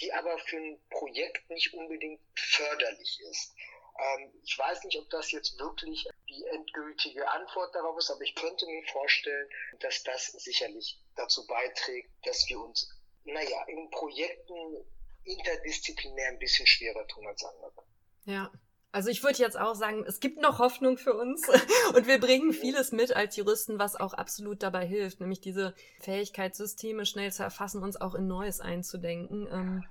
[0.00, 3.54] die aber für ein Projekt nicht unbedingt förderlich ist.
[4.00, 8.34] Ähm, ich weiß nicht, ob das jetzt wirklich die endgültige Antwort darauf ist, aber ich
[8.34, 9.48] könnte mir vorstellen,
[9.80, 12.88] dass das sicherlich dazu beiträgt, dass wir uns,
[13.24, 14.86] naja, in Projekten
[15.24, 17.84] interdisziplinär ein bisschen schwerer tun als andere.
[18.24, 18.52] Ja.
[18.92, 21.48] Also ich würde jetzt auch sagen, es gibt noch Hoffnung für uns
[21.94, 26.56] und wir bringen vieles mit als Juristen, was auch absolut dabei hilft, nämlich diese Fähigkeit,
[26.56, 29.46] Systeme schnell zu erfassen, uns auch in Neues einzudenken.
[29.52, 29.84] Ähm,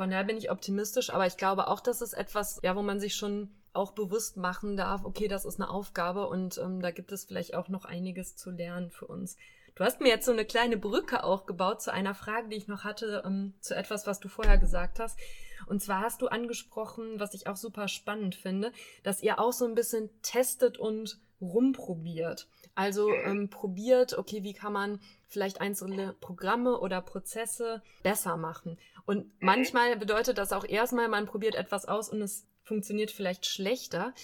[0.00, 3.00] von daher bin ich optimistisch, aber ich glaube auch, dass es etwas, ja, wo man
[3.00, 7.12] sich schon auch bewusst machen darf, okay, das ist eine Aufgabe und ähm, da gibt
[7.12, 9.36] es vielleicht auch noch einiges zu lernen für uns.
[9.74, 12.66] Du hast mir jetzt so eine kleine Brücke auch gebaut zu einer Frage, die ich
[12.66, 15.18] noch hatte, ähm, zu etwas, was du vorher gesagt hast.
[15.66, 19.66] Und zwar hast du angesprochen, was ich auch super spannend finde, dass ihr auch so
[19.66, 22.48] ein bisschen testet und rumprobiert.
[22.74, 28.78] Also ähm, probiert, okay, wie kann man vielleicht einzelne Programme oder Prozesse besser machen.
[29.06, 29.32] Und mhm.
[29.40, 34.14] manchmal bedeutet das auch erstmal, man probiert etwas aus und es funktioniert vielleicht schlechter.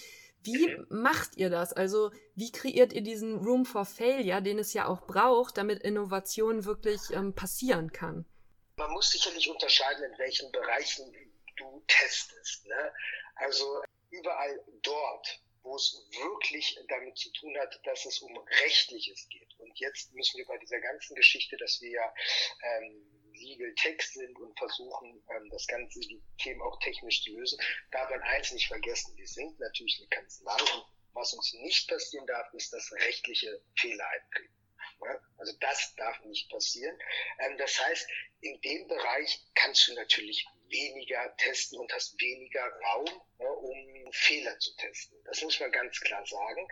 [0.43, 0.85] Wie mhm.
[0.89, 1.73] macht ihr das?
[1.73, 6.65] Also wie kreiert ihr diesen Room for Failure, den es ja auch braucht, damit Innovation
[6.65, 8.25] wirklich ähm, passieren kann?
[8.77, 11.11] Man muss sicherlich unterscheiden, in welchen Bereichen
[11.57, 12.65] du testest.
[12.67, 12.91] Ne?
[13.35, 13.81] Also
[14.11, 19.53] überall dort, wo es wirklich damit zu tun hat, dass es um Rechtliches geht.
[19.59, 22.13] Und jetzt müssen wir bei dieser ganzen Geschichte, dass wir ja
[22.63, 27.59] ähm, Legal Tech sind und versuchen, ähm, das ganze, die Themen auch technisch zu lösen,
[27.91, 29.15] man eins nicht vergessen.
[29.17, 34.07] Wir sind natürlich eine Kanzlei und was uns nicht passieren darf, ist, dass rechtliche Fehler
[34.07, 34.53] eintreten.
[35.37, 36.97] Also das darf nicht passieren.
[37.39, 38.07] Ähm, das heißt,
[38.41, 44.75] in dem Bereich kannst du natürlich weniger testen und hast weniger Raum, um Fehler zu
[44.77, 45.17] testen.
[45.25, 46.67] Das muss man ganz klar sagen.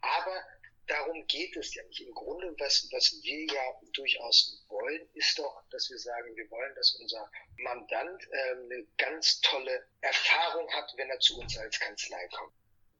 [0.00, 0.44] Aber
[0.86, 2.00] darum geht es ja nicht.
[2.00, 6.74] Im Grunde, was, was wir ja durchaus wollen, ist doch, dass wir sagen, wir wollen,
[6.74, 12.28] dass unser Mandant äh, eine ganz tolle Erfahrung hat, wenn er zu uns als Kanzlei
[12.28, 12.54] kommt.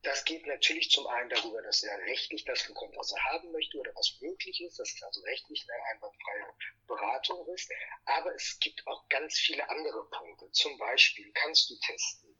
[0.07, 3.77] Das geht natürlich zum einen darüber, dass er rechtlich das bekommt, was er haben möchte
[3.77, 6.47] oder was möglich ist, dass es also rechtlich eine einwandfreie
[6.87, 7.69] Beratung ist.
[8.05, 10.49] Aber es gibt auch ganz viele andere Punkte.
[10.53, 12.37] Zum Beispiel kannst du testen.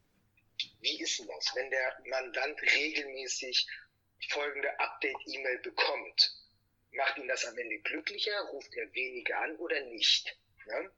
[0.79, 3.66] Wie ist denn das, wenn der Mandant regelmäßig
[4.29, 6.37] folgende Update-E-Mail bekommt?
[6.92, 8.42] Macht ihn das am Ende glücklicher?
[8.52, 10.38] Ruft er weniger an oder nicht?
[10.66, 10.88] Ja?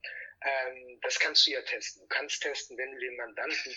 [0.41, 2.03] Ähm, das kannst du ja testen.
[2.03, 3.75] Du kannst testen, wenn du den Mandanten,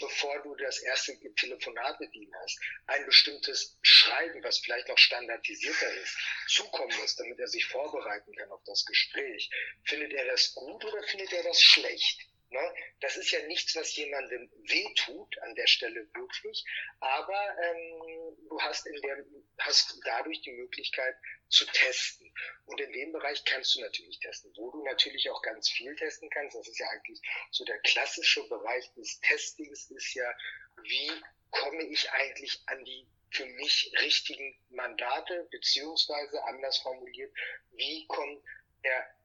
[0.00, 5.94] bevor du das erste Telefonat mit ihm hast, ein bestimmtes Schreiben, was vielleicht noch standardisierter
[6.02, 6.18] ist,
[6.48, 9.50] zukommen lässt, damit er sich vorbereiten kann auf das Gespräch.
[9.84, 12.29] Findet er das gut oder findet er das schlecht?
[12.50, 12.74] Ne?
[13.00, 16.64] Das ist ja nichts, was jemandem wehtut an der Stelle wirklich,
[16.98, 19.24] aber ähm, du hast, in der,
[19.58, 21.14] hast dadurch die Möglichkeit
[21.48, 22.32] zu testen.
[22.66, 24.52] Und in dem Bereich kannst du natürlich testen.
[24.56, 27.20] Wo du natürlich auch ganz viel testen kannst, das ist ja eigentlich
[27.52, 30.34] so der klassische Bereich des Testings, ist ja,
[30.82, 31.10] wie
[31.50, 37.32] komme ich eigentlich an die für mich richtigen Mandate, beziehungsweise anders formuliert,
[37.72, 38.42] wie kommt
[38.82, 39.19] der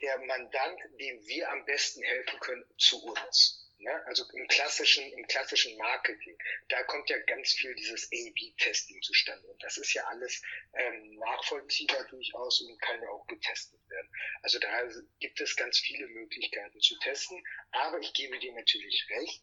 [0.00, 3.66] der Mandant, dem wir am besten helfen können, zu uns.
[3.78, 4.06] Ne?
[4.06, 6.36] Also im klassischen, im klassischen Marketing,
[6.68, 9.46] da kommt ja ganz viel dieses A-B-Testing zustande.
[9.48, 14.08] Und das ist ja alles ähm, nachvollziehbar durchaus und kann ja auch getestet werden.
[14.42, 14.88] Also da
[15.20, 17.42] gibt es ganz viele Möglichkeiten zu testen.
[17.72, 19.42] Aber ich gebe dir natürlich recht,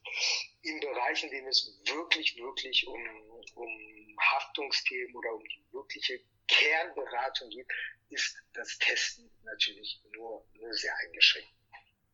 [0.64, 7.50] in Bereichen, in denen es wirklich, wirklich um, um Haftungsthemen oder um die wirkliche Kernberatung
[7.50, 7.68] geht,
[8.10, 11.50] ist das Testen natürlich nur, nur sehr eingeschränkt.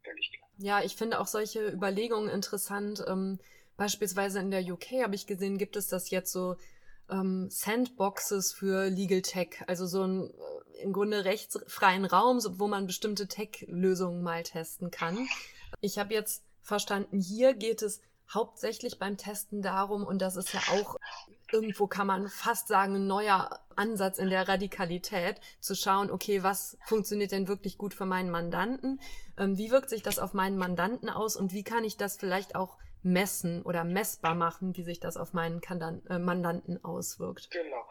[0.04, 0.50] Völlig klar.
[0.58, 3.04] Ja, ich finde auch solche Überlegungen interessant.
[3.08, 3.40] Ähm,
[3.78, 6.58] beispielsweise in der UK habe ich gesehen, gibt es das jetzt so
[7.10, 12.88] ähm, Sandboxes für Legal Tech, also so ein äh, im Grunde rechtsfreien Raum, wo man
[12.88, 15.28] bestimmte Tech-Lösungen mal testen kann.
[15.82, 18.02] Ich habe jetzt verstanden, hier geht es
[18.34, 20.98] hauptsächlich beim Testen darum, und das ist ja auch
[21.52, 26.78] irgendwo kann man fast sagen, ein neuer Ansatz in der Radikalität, zu schauen, okay, was
[26.86, 29.00] funktioniert denn wirklich gut für meinen Mandanten?
[29.38, 32.56] Ähm, wie wirkt sich das auf meinen Mandanten aus und wie kann ich das vielleicht
[32.56, 37.50] auch messen oder messbar machen, wie sich das auf meinen Kandan äh, Mandanten auswirkt?
[37.52, 37.88] Genau.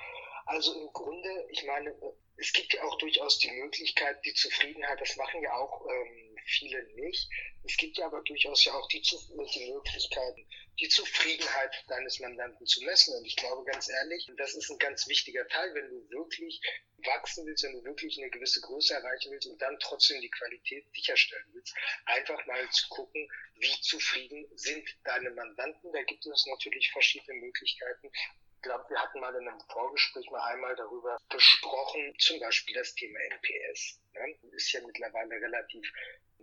[0.47, 1.95] Also im Grunde, ich meine,
[2.39, 6.83] es gibt ja auch durchaus die Möglichkeit, die Zufriedenheit, das machen ja auch ähm, viele
[6.95, 7.29] nicht.
[7.65, 10.49] Es gibt ja aber durchaus ja auch die, die Möglichkeiten,
[10.79, 13.15] die Zufriedenheit deines Mandanten zu messen.
[13.17, 16.61] Und ich glaube ganz ehrlich, das ist ein ganz wichtiger Teil, wenn du wirklich
[16.99, 20.87] wachsen willst, wenn du wirklich eine gewisse Größe erreichen willst und dann trotzdem die Qualität
[20.95, 21.75] sicherstellen willst,
[22.07, 25.93] einfach mal zu gucken, wie zufrieden sind deine Mandanten.
[25.93, 28.11] Da gibt es natürlich verschiedene Möglichkeiten.
[28.59, 32.93] Ich glaube, wir hatten mal in einem Vorgespräch mal einmal darüber gesprochen, zum Beispiel das
[32.97, 34.01] Thema NPS.
[34.15, 34.35] Ne?
[34.51, 35.89] Ist ja mittlerweile relativ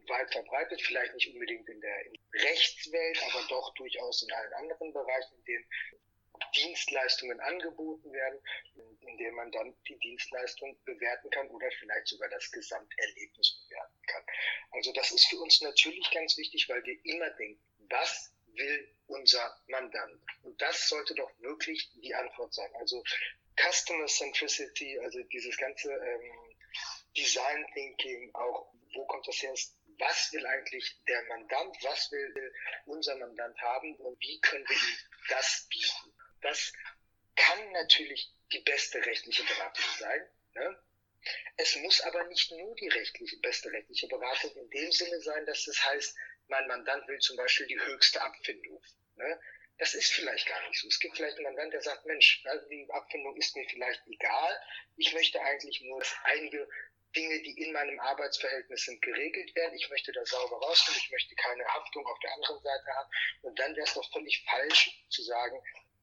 [0.08, 5.36] weit verbreitet, vielleicht nicht unbedingt in der Rechtswelt, aber doch durchaus in allen anderen Bereichen,
[5.40, 5.66] in denen
[6.56, 8.40] Dienstleistungen angeboten werden,
[9.02, 14.24] in denen man dann die Dienstleistung bewerten kann oder vielleicht sogar das Gesamterlebnis bewerten kann.
[14.72, 19.58] Also das ist für uns natürlich ganz wichtig, weil wir immer denken, was will unser
[19.68, 20.22] Mandant?
[20.44, 22.70] Und das sollte doch wirklich die Antwort sein.
[22.80, 23.04] Also
[23.58, 26.56] Customer Centricity, also dieses ganze ähm,
[27.16, 29.54] Design Thinking, auch wo kommt das her?
[30.00, 32.54] was will eigentlich der Mandant, was will
[32.86, 34.98] unser Mandant haben und wie können wir ihm
[35.30, 36.14] das bieten.
[36.42, 36.74] Das
[37.36, 40.30] kann natürlich die beste rechtliche Beratung sein.
[40.54, 40.84] Ne?
[41.58, 45.66] Es muss aber nicht nur die rechtliche, beste rechtliche Beratung in dem Sinne sein, dass
[45.66, 46.16] das heißt,
[46.48, 48.82] mein Mandant will zum Beispiel die höchste Abfindung.
[49.16, 49.40] Ne?
[49.78, 50.88] Das ist vielleicht gar nicht so.
[50.88, 54.60] Es gibt vielleicht einen Mandant, der sagt, Mensch, also die Abfindung ist mir vielleicht egal.
[54.96, 56.68] Ich möchte eigentlich nur, dass einige
[57.16, 59.76] Dinge, die in meinem Arbeitsverhältnis sind, geregelt werden.
[59.76, 61.00] Ich möchte da sauber rauskommen.
[61.04, 63.10] Ich möchte keine Haftung auf der anderen Seite haben.
[63.42, 65.62] Und dann wäre es doch völlig falsch zu sagen,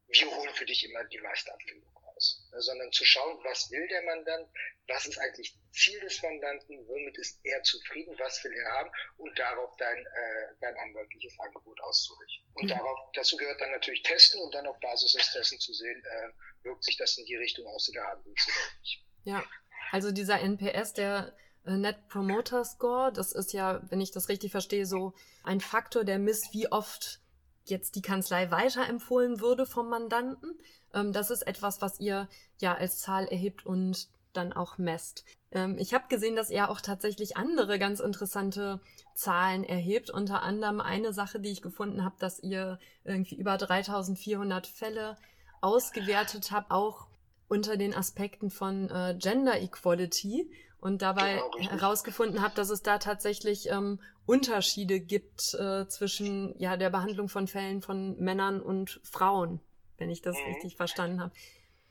[0.08, 1.91] wir holen für dich immer die meiste Abfindung
[2.22, 2.48] raus.
[2.58, 4.48] Sondern zu schauen, was will der Mandant,
[4.88, 9.38] was ist eigentlich Ziel des Mandanten, womit ist er zufrieden, was will er haben und
[9.38, 12.46] darauf dein, äh, dein anwaltliches Angebot auszurichten.
[12.54, 12.68] Und mhm.
[12.68, 16.64] darauf, dazu gehört dann natürlich Testen und dann auf Basis des Testen zu sehen, äh,
[16.64, 19.04] wirkt sich das in die Richtung aus, die du haben willst oder nicht.
[19.24, 19.44] Ja,
[19.90, 23.12] also dieser NPS, der äh, Net Promoter Score.
[23.12, 27.21] Das ist ja, wenn ich das richtig verstehe, so ein Faktor, der misst, wie oft
[27.64, 30.58] jetzt die Kanzlei weiterempfohlen würde vom Mandanten.
[30.94, 32.28] Ähm, das ist etwas, was ihr
[32.60, 35.24] ja als Zahl erhebt und dann auch messt.
[35.50, 38.80] Ähm, ich habe gesehen, dass er auch tatsächlich andere ganz interessante
[39.14, 40.10] Zahlen erhebt.
[40.10, 45.16] Unter anderem eine Sache, die ich gefunden habe, dass ihr irgendwie über 3400 Fälle
[45.60, 47.06] ausgewertet habt, auch
[47.48, 50.50] unter den Aspekten von äh, Gender Equality
[50.82, 56.76] und dabei genau, herausgefunden habt, dass es da tatsächlich ähm, Unterschiede gibt äh, zwischen ja
[56.76, 59.60] der Behandlung von Fällen von Männern und Frauen,
[59.98, 60.52] wenn ich das mhm.
[60.52, 61.32] richtig verstanden habe.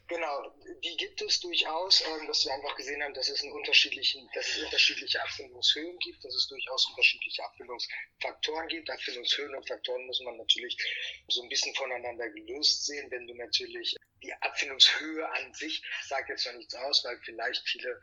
[0.09, 4.29] Genau, die gibt es durchaus, ähm, dass wir einfach gesehen haben, dass es, in unterschiedlichen,
[4.33, 8.89] dass es unterschiedliche Abfindungshöhen gibt, dass es durchaus unterschiedliche Abfindungsfaktoren gibt.
[8.89, 10.75] Abfindungshöhen und Faktoren muss man natürlich
[11.29, 13.09] so ein bisschen voneinander gelöst sehen.
[13.09, 17.97] Wenn du natürlich die Abfindungshöhe an sich sagt jetzt noch nichts aus, weil vielleicht viele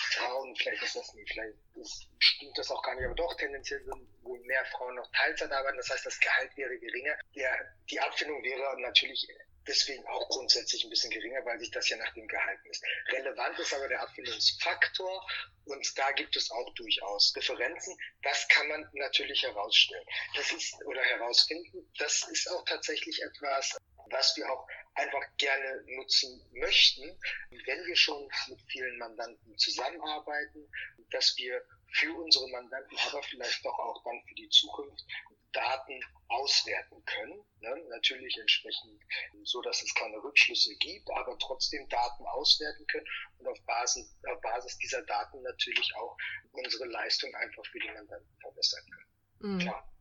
[0.00, 3.84] Frauen, vielleicht ist das nicht, vielleicht ist, stimmt das auch gar nicht, aber doch tendenziell
[3.84, 5.76] sind wohl mehr Frauen noch Teilzeit arbeiten.
[5.76, 7.18] Das heißt, das Gehalt wäre geringer.
[7.34, 9.28] Der, die Abfindung wäre natürlich
[9.66, 12.82] deswegen auch grundsätzlich ein bisschen geringer, weil sich das ja nach dem Gehalt ist.
[13.12, 15.26] Relevant ist aber der Abfindungsfaktor
[15.66, 17.96] und da gibt es auch durchaus Differenzen.
[18.22, 20.06] Das kann man natürlich herausstellen.
[20.34, 21.90] Das ist oder herausfinden.
[21.98, 23.76] Das ist auch tatsächlich etwas,
[24.10, 27.18] was wir auch einfach gerne nutzen möchten,
[27.50, 30.68] wenn wir schon mit vielen Mandanten zusammenarbeiten,
[31.10, 35.04] dass wir für unsere Mandanten, aber vielleicht doch auch dann für die Zukunft
[35.52, 37.44] Daten auswerten können.
[37.60, 37.84] Ne?
[37.88, 39.02] Natürlich entsprechend
[39.42, 43.06] so, dass es keine Rückschlüsse gibt, aber trotzdem Daten auswerten können
[43.38, 46.16] und auf Basis, auf Basis dieser Daten natürlich auch
[46.52, 49.54] unsere Leistung einfach für die Mandanten verbessern können.
[49.54, 49.58] Mhm.
[49.58, 49.92] Klar.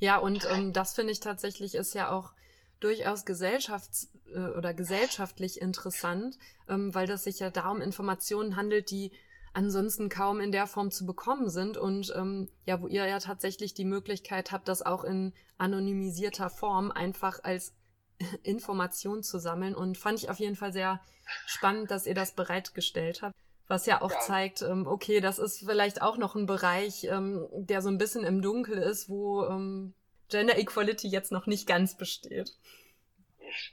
[0.00, 2.32] Ja, und ähm, das finde ich tatsächlich ist ja auch
[2.80, 6.38] durchaus gesellschafts- äh, oder gesellschaftlich interessant,
[6.68, 9.12] ähm, weil das sich ja darum Informationen handelt, die
[9.52, 13.74] ansonsten kaum in der Form zu bekommen sind und ähm, ja, wo ihr ja tatsächlich
[13.74, 17.74] die Möglichkeit habt, das auch in anonymisierter Form einfach als
[18.42, 21.00] Information zu sammeln und fand ich auf jeden Fall sehr
[21.46, 23.34] spannend, dass ihr das bereitgestellt habt.
[23.66, 24.20] Was ja auch ja.
[24.20, 28.24] zeigt, ähm, okay, das ist vielleicht auch noch ein Bereich, ähm, der so ein bisschen
[28.24, 29.94] im Dunkel ist, wo ähm,
[30.28, 32.52] Gender Equality jetzt noch nicht ganz besteht.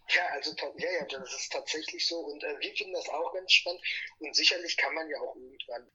[0.08, 3.52] Ja, also ja, ja, das ist tatsächlich so und äh, wir finden das auch ganz
[3.52, 3.82] spannend
[4.20, 5.92] und sicherlich kann man ja auch irgendwann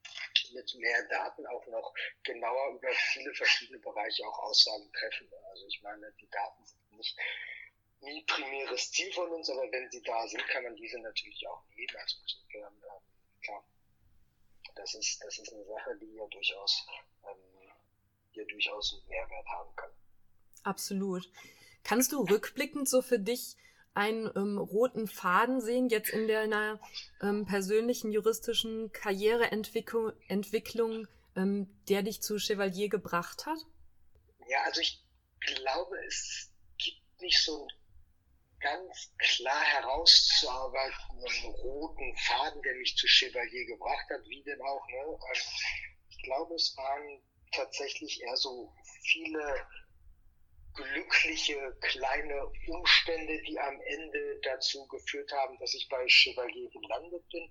[0.52, 5.28] mit mehr Daten auch noch genauer über viele verschiedene Bereiche auch Aussagen treffen.
[5.50, 7.16] Also ich meine, die Daten sind nicht
[8.00, 11.62] nie primäres Ziel von uns, aber wenn sie da sind, kann man diese natürlich auch
[11.74, 11.96] nehmen.
[11.96, 13.64] Also insofern, äh, klar,
[14.74, 16.86] das ist, das ist eine Sache, die ja durchaus,
[17.24, 17.72] ähm,
[18.32, 19.90] ja durchaus einen Mehrwert haben kann.
[20.62, 21.30] Absolut.
[21.84, 23.56] Kannst du rückblickend so für dich
[23.94, 26.80] einen ähm, roten Faden sehen jetzt in deiner
[27.22, 33.58] ähm, persönlichen juristischen Karriereentwicklung, Entwicklung, ähm, der dich zu Chevalier gebracht hat?
[34.48, 35.02] Ja, also ich
[35.40, 37.68] glaube, es gibt nicht so einen
[38.60, 44.86] ganz klar herauszuarbeitenden roten Faden, der mich zu Chevalier gebracht hat, wie denn auch.
[44.88, 45.18] Ne?
[45.34, 45.42] Ähm,
[46.10, 49.66] ich glaube, es waren tatsächlich eher so viele
[50.74, 57.50] glückliche kleine Umstände, die am Ende dazu geführt haben, dass ich bei Chevalier gelandet bin.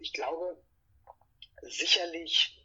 [0.00, 0.62] Ich glaube,
[1.62, 2.56] sicherlich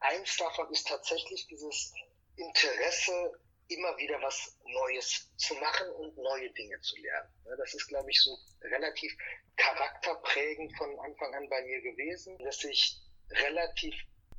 [0.00, 1.92] eins davon ist tatsächlich dieses
[2.36, 7.32] Interesse, immer wieder was Neues zu machen und neue Dinge zu lernen.
[7.56, 9.10] Das ist, glaube ich, so relativ
[9.56, 12.98] charakterprägend von Anfang an bei mir gewesen, dass ich
[13.30, 13.94] relativ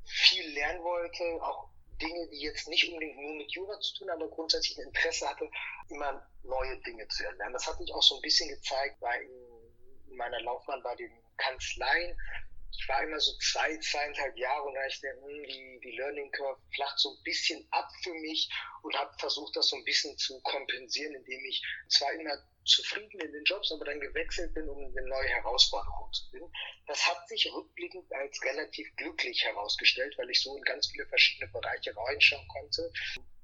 [0.06, 1.70] viel lernen wollte, auch
[2.02, 5.50] Dinge, die jetzt nicht unbedingt nur mit Jura zu tun, aber grundsätzlich ein Interesse hatte,
[5.90, 7.54] immer neue Dinge zu erlernen.
[7.54, 9.22] Das hatte ich auch so ein bisschen gezeigt bei
[10.08, 12.18] in meiner Laufbahn bei den Kanzleien.
[12.78, 16.32] Ich war immer so zwei, zweieinhalb Jahre und da ich dachte, hm, die, die Learning
[16.32, 18.50] Curve flacht so ein bisschen ab für mich
[18.84, 23.32] und habe versucht, das so ein bisschen zu kompensieren, indem ich zwar immer zufrieden in
[23.32, 26.52] den Jobs, aber dann gewechselt bin, um eine neue Herausforderung zu finden.
[26.88, 31.52] Das hat sich rückblickend als relativ glücklich herausgestellt, weil ich so in ganz viele verschiedene
[31.52, 32.92] Bereiche reinschauen konnte,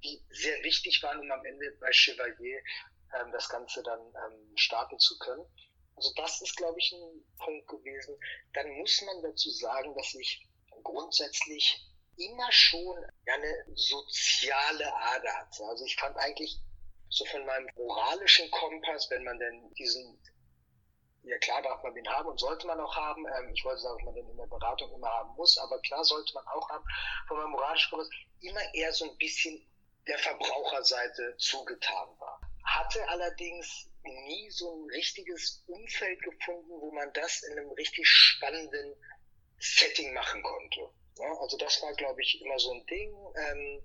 [0.04, 2.62] die sehr wichtig waren, um am Ende bei Chevalier
[3.14, 5.46] ähm, das Ganze dann ähm, starten zu können.
[6.02, 8.18] Also das ist, glaube ich, ein Punkt gewesen.
[8.54, 10.48] Dann muss man dazu sagen, dass ich
[10.82, 11.88] grundsätzlich
[12.18, 15.64] immer schon eine soziale Ader hatte.
[15.64, 16.60] Also ich fand eigentlich
[17.10, 20.20] so von meinem moralischen Kompass, wenn man denn diesen,
[21.22, 23.24] ja klar darf man den haben und sollte man auch haben.
[23.38, 26.04] Ähm, ich wollte sagen, dass man den in der Beratung immer haben muss, aber klar
[26.04, 26.84] sollte man auch haben.
[27.28, 29.64] Von meinem moralischen Kompass immer eher so ein bisschen
[30.08, 32.42] der Verbraucherseite zugetan war.
[32.64, 38.96] Hatte allerdings nie so ein richtiges Umfeld gefunden, wo man das in einem richtig spannenden
[39.60, 40.90] Setting machen konnte.
[41.18, 43.82] Ja, also das war, glaube ich, immer so ein Ding, ähm,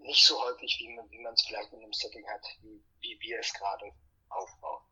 [0.00, 3.40] nicht so häufig, wie man wie es vielleicht in einem Setting hat, wie, wie wir
[3.40, 3.90] es gerade
[4.28, 4.82] aufbauen.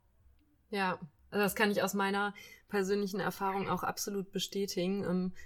[0.70, 0.98] Ja,
[1.30, 2.34] also das kann ich aus meiner
[2.68, 5.04] persönlichen Erfahrung auch absolut bestätigen.
[5.04, 5.36] Ähm,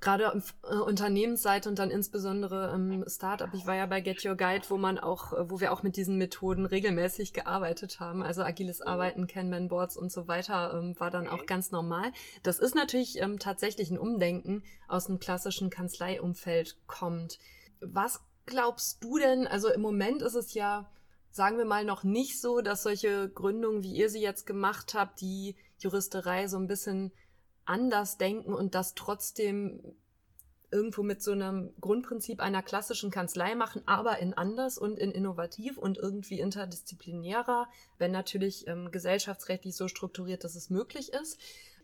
[0.00, 3.50] gerade auf äh, Unternehmensseite und dann insbesondere im Startup.
[3.52, 5.96] Ich war ja bei Get Your Guide, wo man auch, äh, wo wir auch mit
[5.96, 8.22] diesen Methoden regelmäßig gearbeitet haben.
[8.22, 8.86] Also agiles mhm.
[8.86, 12.12] Arbeiten, Kanban Boards und so weiter ähm, war dann auch ganz normal.
[12.42, 17.38] Das ist natürlich ähm, tatsächlich ein Umdenken aus dem klassischen Kanzleiumfeld kommt.
[17.80, 19.46] Was glaubst du denn?
[19.46, 20.90] Also im Moment ist es ja,
[21.30, 25.20] sagen wir mal, noch nicht so, dass solche Gründungen, wie ihr sie jetzt gemacht habt,
[25.20, 27.12] die Juristerei so ein bisschen
[27.70, 29.80] anders denken und das trotzdem
[30.72, 35.78] irgendwo mit so einem Grundprinzip einer klassischen Kanzlei machen, aber in anders und in innovativ
[35.78, 37.68] und irgendwie interdisziplinärer,
[37.98, 41.40] wenn natürlich ähm, gesellschaftsrechtlich so strukturiert, dass es möglich ist.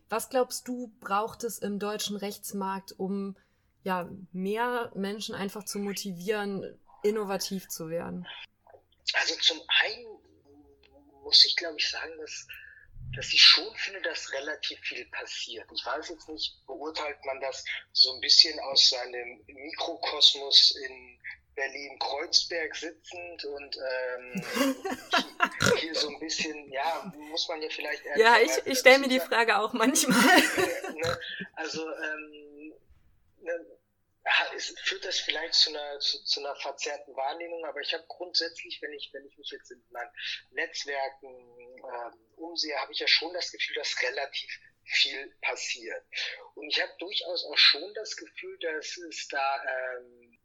[0.08, 3.36] Was glaubst du, braucht es im deutschen Rechtsmarkt, um
[3.82, 8.26] ja mehr Menschen einfach zu motivieren, innovativ zu werden?
[9.14, 10.06] Also zum einen
[11.24, 12.46] muss ich glaube ich sagen, dass
[13.16, 15.66] dass ich schon finde, dass relativ viel passiert.
[15.72, 21.18] Ich weiß jetzt nicht, beurteilt man das so ein bisschen aus seinem Mikrokosmos in
[21.54, 24.44] Berlin-Kreuzberg sitzend und ähm,
[25.80, 28.02] hier so ein bisschen, ja, muss man ja vielleicht...
[28.16, 30.18] Ja, ich, ich stelle mir die Frage auch manchmal.
[30.94, 31.18] ne,
[31.54, 32.74] also, ähm,
[33.40, 33.66] ne,
[34.84, 38.92] führt das vielleicht zu einer, zu, zu einer verzerrten Wahrnehmung, aber ich habe grundsätzlich, wenn
[38.92, 40.10] ich, wenn ich mich jetzt in meinen
[40.50, 44.50] Netzwerken ähm, umsehe, habe ich ja schon das Gefühl, dass relativ
[44.84, 46.04] viel passiert.
[46.54, 50.38] Und ich habe durchaus auch schon das Gefühl, dass es da ähm,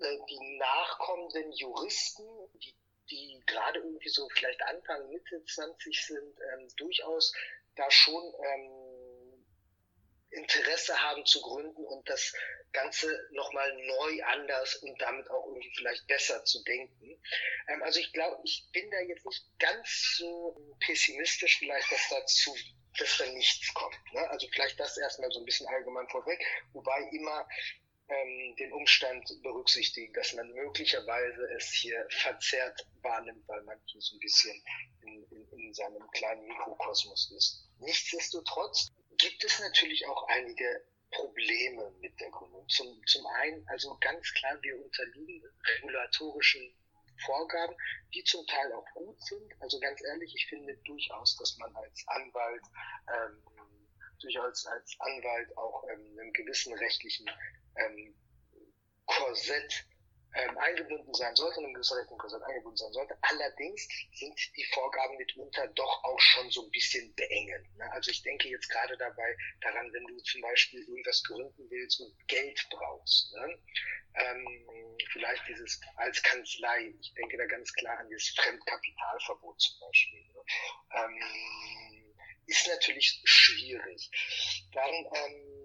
[0.00, 2.74] äh, die nachkommenden Juristen, die,
[3.10, 7.34] die gerade irgendwie so vielleicht Anfang, Mitte 20 sind, ähm, durchaus
[7.76, 8.79] da schon ähm,
[10.30, 12.32] Interesse haben zu gründen und das
[12.72, 17.20] Ganze nochmal neu, anders und damit auch irgendwie vielleicht besser zu denken.
[17.68, 22.54] Ähm, also ich glaube, ich bin da jetzt nicht ganz so pessimistisch vielleicht, dass dazu
[22.98, 23.96] dass da nichts kommt.
[24.12, 24.28] Ne?
[24.30, 27.46] Also vielleicht das erstmal so ein bisschen allgemein vorweg, wobei immer
[28.08, 34.16] ähm, den Umstand berücksichtigen, dass man möglicherweise es hier verzerrt wahrnimmt, weil man hier so
[34.16, 34.62] ein bisschen
[35.02, 37.68] in, in, in seinem kleinen Mikrokosmos ist.
[37.78, 38.88] Nichtsdestotrotz
[39.20, 42.68] gibt es natürlich auch einige Probleme mit der Gründung.
[42.68, 45.42] Zum, zum einen, also ganz klar, wir unterliegen
[45.76, 46.74] regulatorischen
[47.26, 47.76] Vorgaben,
[48.14, 49.52] die zum Teil auch gut sind.
[49.60, 52.62] Also ganz ehrlich, ich finde durchaus, dass man als Anwalt
[53.08, 53.42] ähm,
[54.20, 57.28] durchaus als Anwalt auch ähm, einem gewissen rechtlichen
[57.76, 58.14] ähm,
[59.06, 59.86] Korsett
[60.34, 63.16] ähm, eingebunden sein sollte, in einem gewissen Rechnungskorsett eingebunden sein sollte.
[63.22, 67.76] Allerdings sind die Vorgaben mitunter doch auch schon so ein bisschen beengend.
[67.76, 67.92] Ne?
[67.92, 72.28] Also ich denke jetzt gerade dabei daran, wenn du zum Beispiel irgendwas gründen willst und
[72.28, 73.32] Geld brauchst.
[73.34, 73.58] Ne?
[74.14, 80.20] Ähm, vielleicht dieses als Kanzlei, ich denke da ganz klar an dieses Fremdkapitalverbot zum Beispiel.
[80.20, 80.44] Ne?
[80.94, 82.14] Ähm,
[82.46, 84.10] ist natürlich schwierig.
[84.72, 85.59] Dann ähm,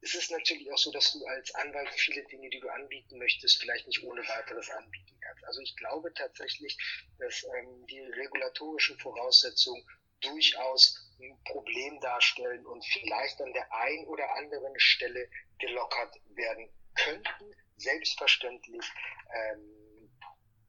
[0.00, 3.60] ist es natürlich auch so, dass du als Anwalt viele Dinge, die du anbieten möchtest,
[3.60, 5.44] vielleicht nicht ohne weiteres anbieten kannst.
[5.44, 6.76] Also ich glaube tatsächlich,
[7.18, 9.84] dass ähm, die regulatorischen Voraussetzungen
[10.20, 15.28] durchaus ein Problem darstellen und vielleicht an der einen oder anderen Stelle
[15.58, 17.54] gelockert werden könnten.
[17.76, 18.84] Selbstverständlich
[19.32, 20.10] ähm,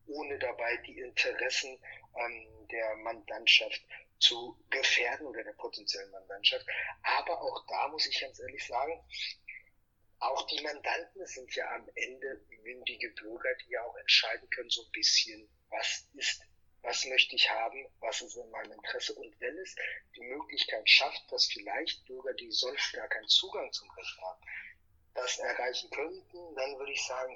[0.07, 1.80] ohne dabei die Interessen
[2.15, 3.82] ähm, der Mandantschaft
[4.20, 6.65] zu gefährden oder der potenziellen Mandantschaft.
[7.03, 9.03] Aber auch da muss ich ganz ehrlich sagen,
[10.20, 14.84] auch die Mandanten sind ja am Ende mündige Bürger, die ja auch entscheiden können, so
[14.84, 16.41] ein bisschen, was ist,
[16.82, 19.15] was möchte ich haben, was ist in meinem Interesse.
[19.15, 19.76] Und wenn es
[20.15, 24.41] die Möglichkeit schafft, dass vielleicht Bürger, die sonst gar keinen Zugang zum Recht haben,
[25.13, 27.36] das erreichen könnten, dann würde ich sagen,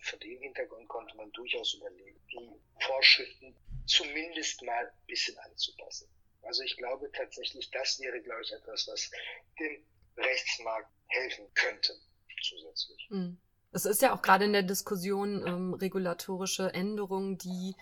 [0.00, 3.56] vor dem Hintergrund konnte man durchaus überlegen, die Vorschriften
[3.86, 6.08] zumindest mal ein bisschen anzupassen.
[6.42, 9.10] Also ich glaube tatsächlich, das wäre, glaube ich, etwas, was
[9.58, 9.84] dem
[10.16, 11.94] Rechtsmarkt helfen könnte
[12.42, 13.06] zusätzlich.
[13.08, 13.38] Hm.
[13.72, 17.74] Es ist ja auch gerade in der Diskussion ähm, regulatorische Änderungen, die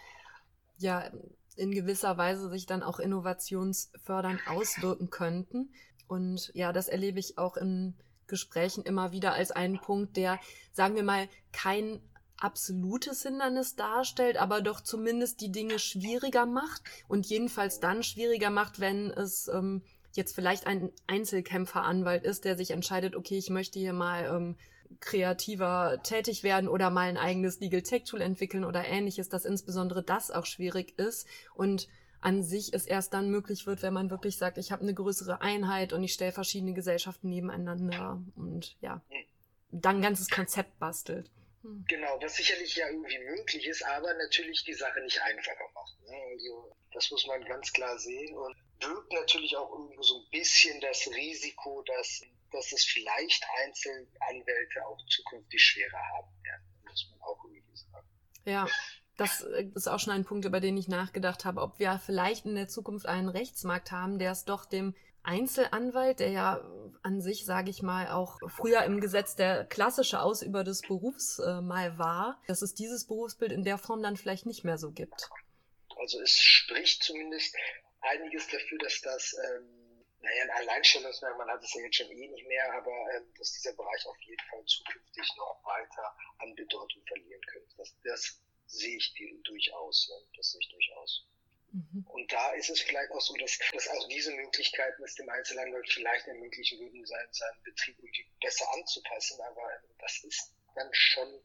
[0.78, 1.10] ja
[1.56, 5.74] in gewisser Weise sich dann auch innovationsfördernd auswirken könnten.
[6.06, 7.94] Und ja, das erlebe ich auch in
[8.28, 10.38] Gesprächen immer wieder als einen Punkt, der,
[10.72, 12.00] sagen wir mal, kein
[12.40, 18.80] absolutes Hindernis darstellt, aber doch zumindest die Dinge schwieriger macht und jedenfalls dann schwieriger macht,
[18.80, 19.82] wenn es ähm,
[20.12, 24.56] jetzt vielleicht ein Einzelkämpferanwalt ist, der sich entscheidet, okay, ich möchte hier mal ähm,
[24.98, 30.02] kreativer tätig werden oder mal ein eigenes Legal Tech Tool entwickeln oder ähnliches, dass insbesondere
[30.02, 31.88] das auch schwierig ist und
[32.20, 35.40] an sich es erst dann möglich wird, wenn man wirklich sagt, ich habe eine größere
[35.40, 39.00] Einheit und ich stelle verschiedene Gesellschaften nebeneinander und ja,
[39.70, 41.30] dann ein ganzes Konzept bastelt.
[41.62, 41.84] Hm.
[41.88, 46.00] Genau, was sicherlich ja irgendwie möglich ist, aber natürlich die Sache nicht einfacher macht.
[46.08, 46.16] Ne?
[46.32, 50.80] Also das muss man ganz klar sehen und birgt natürlich auch irgendwo so ein bisschen
[50.80, 56.64] das Risiko, dass, dass es vielleicht Einzelanwälte auch zukünftig schwerer haben werden.
[56.88, 58.08] Muss man auch irgendwie sagen.
[58.44, 58.66] Ja.
[59.16, 62.46] Das äh, ist auch schon ein Punkt, über den ich nachgedacht habe, ob wir vielleicht
[62.46, 64.94] in der Zukunft einen Rechtsmarkt haben, der es doch dem
[65.30, 66.60] Einzelanwalt, der ja
[67.02, 71.60] an sich, sage ich mal, auch früher im Gesetz der klassische Ausüber des Berufs äh,
[71.60, 75.30] mal war, dass es dieses Berufsbild in der Form dann vielleicht nicht mehr so gibt.
[75.96, 77.54] Also es spricht zumindest
[78.00, 82.48] einiges dafür, dass das, ähm, naja, ein Alleinstellungsmerkmal hat es ja jetzt schon eh nicht
[82.48, 87.42] mehr, aber ähm, dass dieser Bereich auf jeden Fall zukünftig noch weiter an Bedeutung verlieren
[87.52, 87.76] könnte.
[87.76, 89.14] Das, das sehe ich
[89.44, 90.26] durchaus, ne?
[90.36, 91.26] das sehe ich durchaus.
[91.72, 92.04] Mhm.
[92.08, 95.88] Und da ist es vielleicht auch so, dass, dass auch diese Möglichkeiten es dem Einzelanwalt
[95.90, 99.40] vielleicht ermöglichen würden, seinen, seinen Betrieb irgendwie besser anzupassen.
[99.42, 99.62] Aber
[99.98, 101.40] das ist dann schon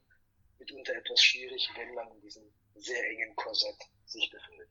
[0.60, 2.44] mitunter etwas schwierig, wenn man in diesem
[2.76, 4.68] sehr engen Korsett sich befindet.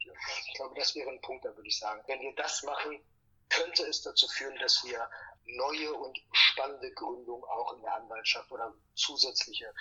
[0.49, 3.01] Ich glaube, das wäre ein Punkt, da würde ich sagen, wenn wir das machen,
[3.49, 5.09] könnte es dazu führen, dass wir
[5.45, 9.73] neue und spannende Gründungen auch in der Anwaltschaft oder zusätzliche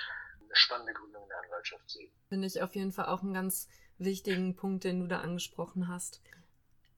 [0.54, 2.12] spannende Gründungen in der Anwaltschaft sehen.
[2.30, 3.68] Finde ich auf jeden Fall auch ein ganz
[3.98, 6.22] wichtigen Punkt, den du da angesprochen hast.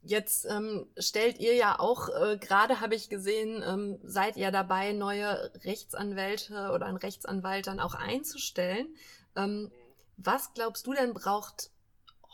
[0.02, 4.92] Jetzt ähm, stellt ihr ja auch, äh, gerade habe ich gesehen, ähm, seid ihr dabei,
[4.92, 8.96] neue Rechtsanwälte oder einen Rechtsanwalt dann auch einzustellen.
[9.36, 9.72] Ähm,
[10.18, 11.72] was glaubst du denn braucht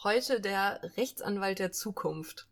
[0.04, 2.48] heute der Rechtsanwalt der Zukunft?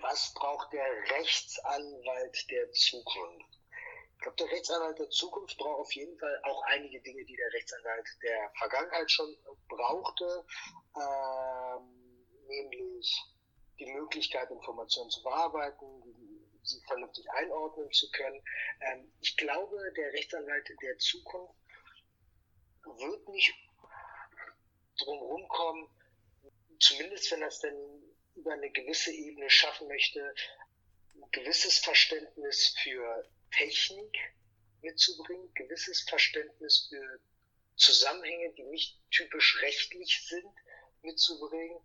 [0.00, 0.86] Was braucht der
[1.18, 3.47] Rechtsanwalt der Zukunft?
[4.18, 7.52] Ich glaube, der Rechtsanwalt der Zukunft braucht auf jeden Fall auch einige Dinge, die der
[7.52, 9.36] Rechtsanwalt der Vergangenheit schon
[9.68, 10.44] brauchte,
[10.96, 13.24] ähm, nämlich
[13.78, 15.86] die Möglichkeit, Informationen zu bearbeiten,
[16.64, 18.42] sie vernünftig einordnen zu können.
[18.80, 21.54] Ähm, ich glaube, der Rechtsanwalt der Zukunft
[22.82, 23.54] wird nicht
[24.98, 25.88] drumherum kommen,
[26.80, 28.02] zumindest wenn er es denn
[28.34, 30.34] über eine gewisse Ebene schaffen möchte,
[31.14, 33.24] ein gewisses Verständnis für
[33.58, 34.16] Technik
[34.82, 37.20] mitzubringen, gewisses Verständnis für
[37.76, 40.54] Zusammenhänge, die nicht typisch rechtlich sind,
[41.02, 41.78] mitzubringen.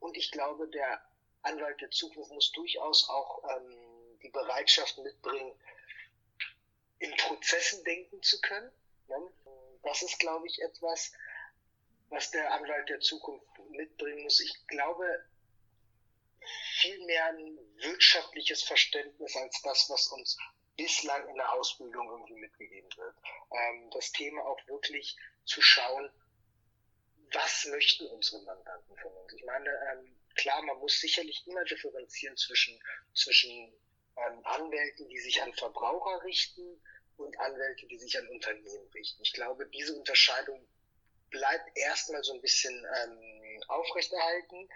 [0.00, 1.02] Und ich glaube, der
[1.42, 5.52] Anwalt der Zukunft muss durchaus auch ähm, die Bereitschaft mitbringen,
[6.98, 8.70] in Prozessen denken zu können.
[9.08, 9.32] Ne?
[9.82, 11.12] Das ist, glaube ich, etwas,
[12.10, 14.40] was der Anwalt der Zukunft mitbringen muss.
[14.40, 15.24] Ich glaube,
[16.80, 20.36] viel mehr ein wirtschaftliches Verständnis als das, was uns
[20.76, 23.16] bislang in der Ausbildung irgendwie mitgegeben wird.
[23.50, 26.10] Ähm, das Thema auch wirklich zu schauen,
[27.32, 29.32] was möchten unsere Mandanten von uns?
[29.32, 32.78] Ich meine, ähm, klar, man muss sicherlich immer differenzieren zwischen,
[33.14, 33.72] zwischen
[34.16, 36.80] ähm, Anwälten, die sich an Verbraucher richten
[37.16, 39.22] und Anwälte, die sich an Unternehmen richten.
[39.22, 40.66] Ich glaube, diese Unterscheidung
[41.30, 44.68] bleibt erstmal so ein bisschen ähm, aufrechterhalten.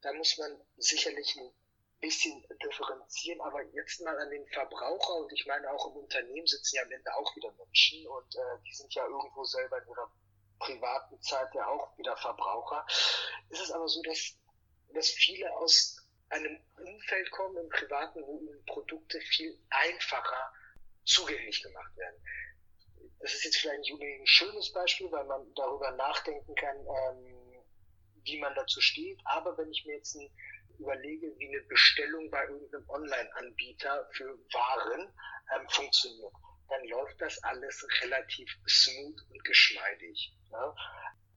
[0.00, 1.52] Da muss man sicherlich ein
[2.00, 6.76] bisschen differenzieren, aber jetzt mal an den Verbraucher und ich meine auch im Unternehmen sitzen
[6.76, 10.12] ja am Ende auch wieder Menschen und äh, die sind ja irgendwo selber in ihrer
[10.58, 12.86] privaten Zeit ja auch wieder Verbraucher.
[13.50, 14.38] Es ist aber so, dass,
[14.92, 15.96] dass viele aus
[16.28, 20.52] einem Umfeld kommen im Privaten, wo ihnen Produkte viel einfacher
[21.04, 22.20] zugänglich gemacht werden.
[23.20, 27.64] Das ist jetzt vielleicht ein schönes Beispiel, weil man darüber nachdenken kann, ähm,
[28.24, 29.20] wie man dazu steht.
[29.24, 30.28] Aber wenn ich mir jetzt ein,
[30.78, 35.12] überlege, wie eine Bestellung bei irgendeinem Online-Anbieter für Waren
[35.54, 36.32] ähm, funktioniert,
[36.68, 40.32] dann läuft das alles relativ smooth und geschmeidig.
[40.50, 40.74] Ne?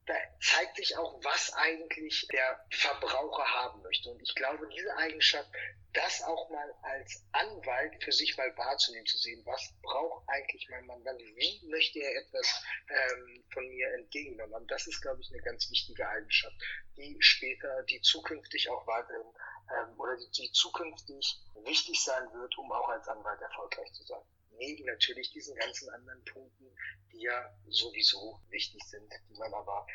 [0.10, 4.10] Da zeigt sich auch, was eigentlich der Verbraucher haben möchte.
[4.10, 5.48] Und ich glaube, diese Eigenschaft,
[5.94, 10.88] das auch mal als Anwalt für sich mal wahrzunehmen, zu sehen, was braucht eigentlich mein
[10.88, 15.44] Mandant, wie möchte er etwas ähm, von mir entgegengenommen haben, das ist, glaube ich, eine
[15.44, 16.56] ganz wichtige Eigenschaft,
[16.98, 19.32] die später, die zukünftig auch weiterhin
[19.78, 24.24] ähm, oder die, die zukünftig wichtig sein wird, um auch als Anwalt erfolgreich zu sein.
[24.60, 26.66] Neben natürlich diesen ganzen anderen Punkten,
[27.12, 29.88] die ja sowieso wichtig sind, die man aber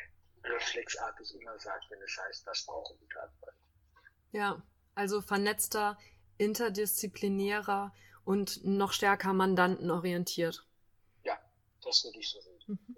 [0.43, 3.55] reflexartig immer sagt, wenn es heißt, das brauchen die Anwalt.
[4.31, 4.63] Ja,
[4.95, 5.97] also vernetzter,
[6.37, 7.93] interdisziplinärer
[8.23, 10.65] und noch stärker mandantenorientiert.
[11.23, 11.39] Ja,
[11.83, 12.59] das würde ich so sehen.
[12.67, 12.97] Mhm.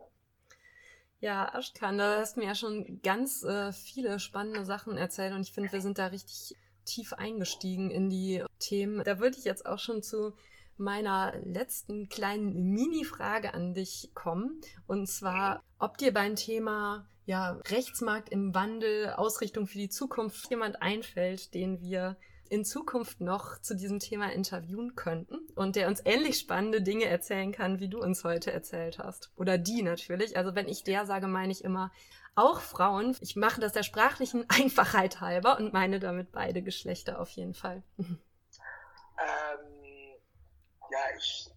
[1.19, 5.41] Ja, Aschkan, da hast du mir ja schon ganz äh, viele spannende Sachen erzählt und
[5.41, 6.55] ich finde, wir sind da richtig
[6.85, 9.03] tief eingestiegen in die Themen.
[9.03, 10.37] Da würde ich jetzt auch schon zu
[10.79, 14.61] meiner letzten kleinen Mini-Frage an dich kommen.
[14.85, 20.81] Und zwar, ob dir beim Thema ja, Rechtsmarkt im Wandel, Ausrichtung für die Zukunft jemand
[20.81, 22.17] einfällt, den wir
[22.49, 27.51] in Zukunft noch zu diesem Thema interviewen könnten und der uns ähnlich spannende Dinge erzählen
[27.51, 29.31] kann, wie du uns heute erzählt hast.
[29.35, 30.37] Oder die natürlich.
[30.37, 31.91] Also wenn ich der sage, meine ich immer
[32.37, 33.17] auch Frauen.
[33.19, 37.83] Ich mache das der sprachlichen Einfachheit halber und meine damit beide Geschlechter auf jeden Fall.
[37.97, 38.17] Ähm,
[40.91, 41.47] ja, ich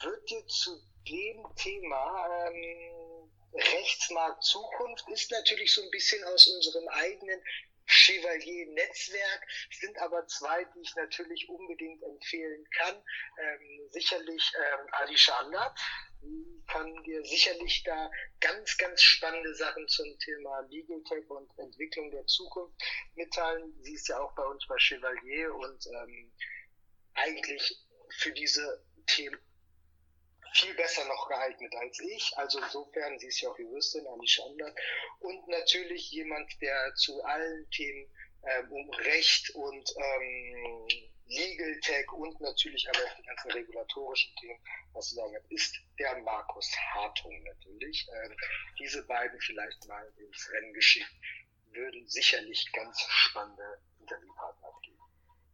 [0.00, 6.86] würde dir zu dem Thema ähm, Rechtsmarkt Zukunft ist natürlich so ein bisschen aus unserem
[6.88, 7.42] eigenen
[7.86, 13.02] Chevalier-Netzwerk, sind aber zwei, die ich natürlich unbedingt empfehlen kann.
[13.40, 15.74] Ähm, sicherlich ähm, Alishanda,
[16.20, 18.10] die kann dir sicherlich da
[18.40, 22.78] ganz, ganz spannende Sachen zum Thema Legal Tech und Entwicklung der Zukunft
[23.14, 23.74] mitteilen.
[23.82, 26.32] Sie ist ja auch bei uns bei Chevalier und ähm,
[27.14, 27.87] eigentlich
[28.18, 29.38] für diese Themen
[30.54, 32.36] viel besser noch geeignet als ich.
[32.36, 34.74] Also insofern, sie ist ja auch Juristin, Alishanda.
[35.20, 38.10] Und natürlich jemand, der zu allen Themen
[38.42, 40.88] ähm, um Recht und ähm,
[41.26, 44.58] Legal Tech und natürlich aber auch die ganzen regulatorischen Themen,
[44.94, 48.06] was sie sagen hat, ist der Markus Hartung natürlich.
[48.24, 48.34] Ähm,
[48.78, 51.12] diese beiden vielleicht mal ins Rennen geschickt,
[51.72, 54.97] würden sicherlich ganz spannende Interviewpartner geben.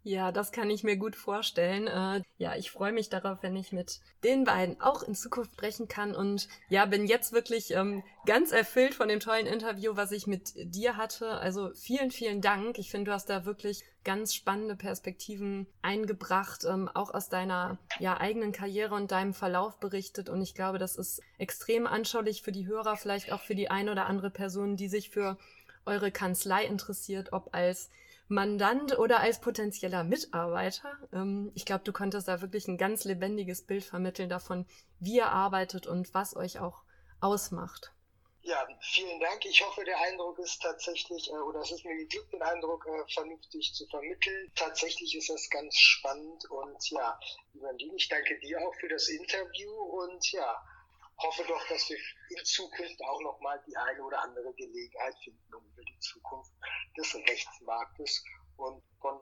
[0.06, 1.86] Ja, das kann ich mir gut vorstellen.
[1.86, 5.88] Äh, ja, ich freue mich darauf, wenn ich mit den beiden auch in Zukunft sprechen
[5.88, 10.26] kann und ja, bin jetzt wirklich ähm, ganz erfüllt von dem tollen Interview, was ich
[10.26, 11.30] mit dir hatte.
[11.30, 12.78] Also vielen, vielen Dank.
[12.78, 18.20] Ich finde, du hast da wirklich ganz spannende Perspektiven eingebracht, ähm, auch aus deiner ja,
[18.20, 20.28] eigenen Karriere und deinem Verlauf berichtet.
[20.28, 23.92] Und ich glaube, das ist extrem anschaulich für die Hörer, vielleicht auch für die eine
[23.92, 25.38] oder andere Person, die sich für
[25.86, 27.88] eure Kanzlei interessiert, ob als
[28.28, 30.96] Mandant oder als potenzieller Mitarbeiter.
[31.12, 34.66] Ähm, ich glaube, du konntest da wirklich ein ganz lebendiges Bild vermitteln davon,
[34.98, 36.82] wie ihr arbeitet und was euch auch
[37.20, 37.92] ausmacht.
[38.46, 39.42] Ja, vielen Dank.
[39.46, 43.12] Ich hoffe, der Eindruck ist tatsächlich, äh, oder es ist mir geglückt, den Eindruck äh,
[43.12, 44.52] vernünftig zu vermitteln.
[44.54, 47.18] Tatsächlich ist das ganz spannend und ja,
[47.54, 50.62] Nadine, ich danke dir auch für das Interview und ja,
[51.18, 51.98] hoffe doch, dass wir
[52.30, 56.52] in Zukunft auch nochmal die eine oder andere Gelegenheit finden, um über die Zukunft
[56.96, 58.24] des Rechtsmarktes
[58.56, 59.20] und von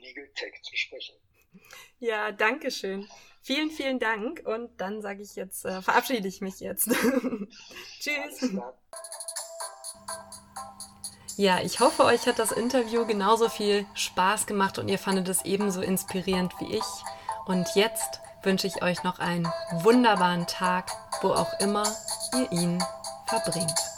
[0.00, 1.16] Legal Tech zu sprechen.
[1.98, 3.08] Ja, danke schön.
[3.42, 4.42] Vielen, vielen Dank.
[4.44, 6.88] Und dann sage ich jetzt, äh, verabschiede ich mich jetzt.
[8.00, 8.52] Tschüss.
[11.36, 15.44] Ja, ich hoffe, euch hat das Interview genauso viel Spaß gemacht und ihr fandet es
[15.44, 16.84] ebenso inspirierend wie ich.
[17.46, 19.46] Und jetzt wünsche ich euch noch einen
[19.82, 20.90] wunderbaren Tag,
[21.22, 21.84] wo auch immer
[22.34, 22.82] ihr ihn
[23.26, 23.97] verbringt.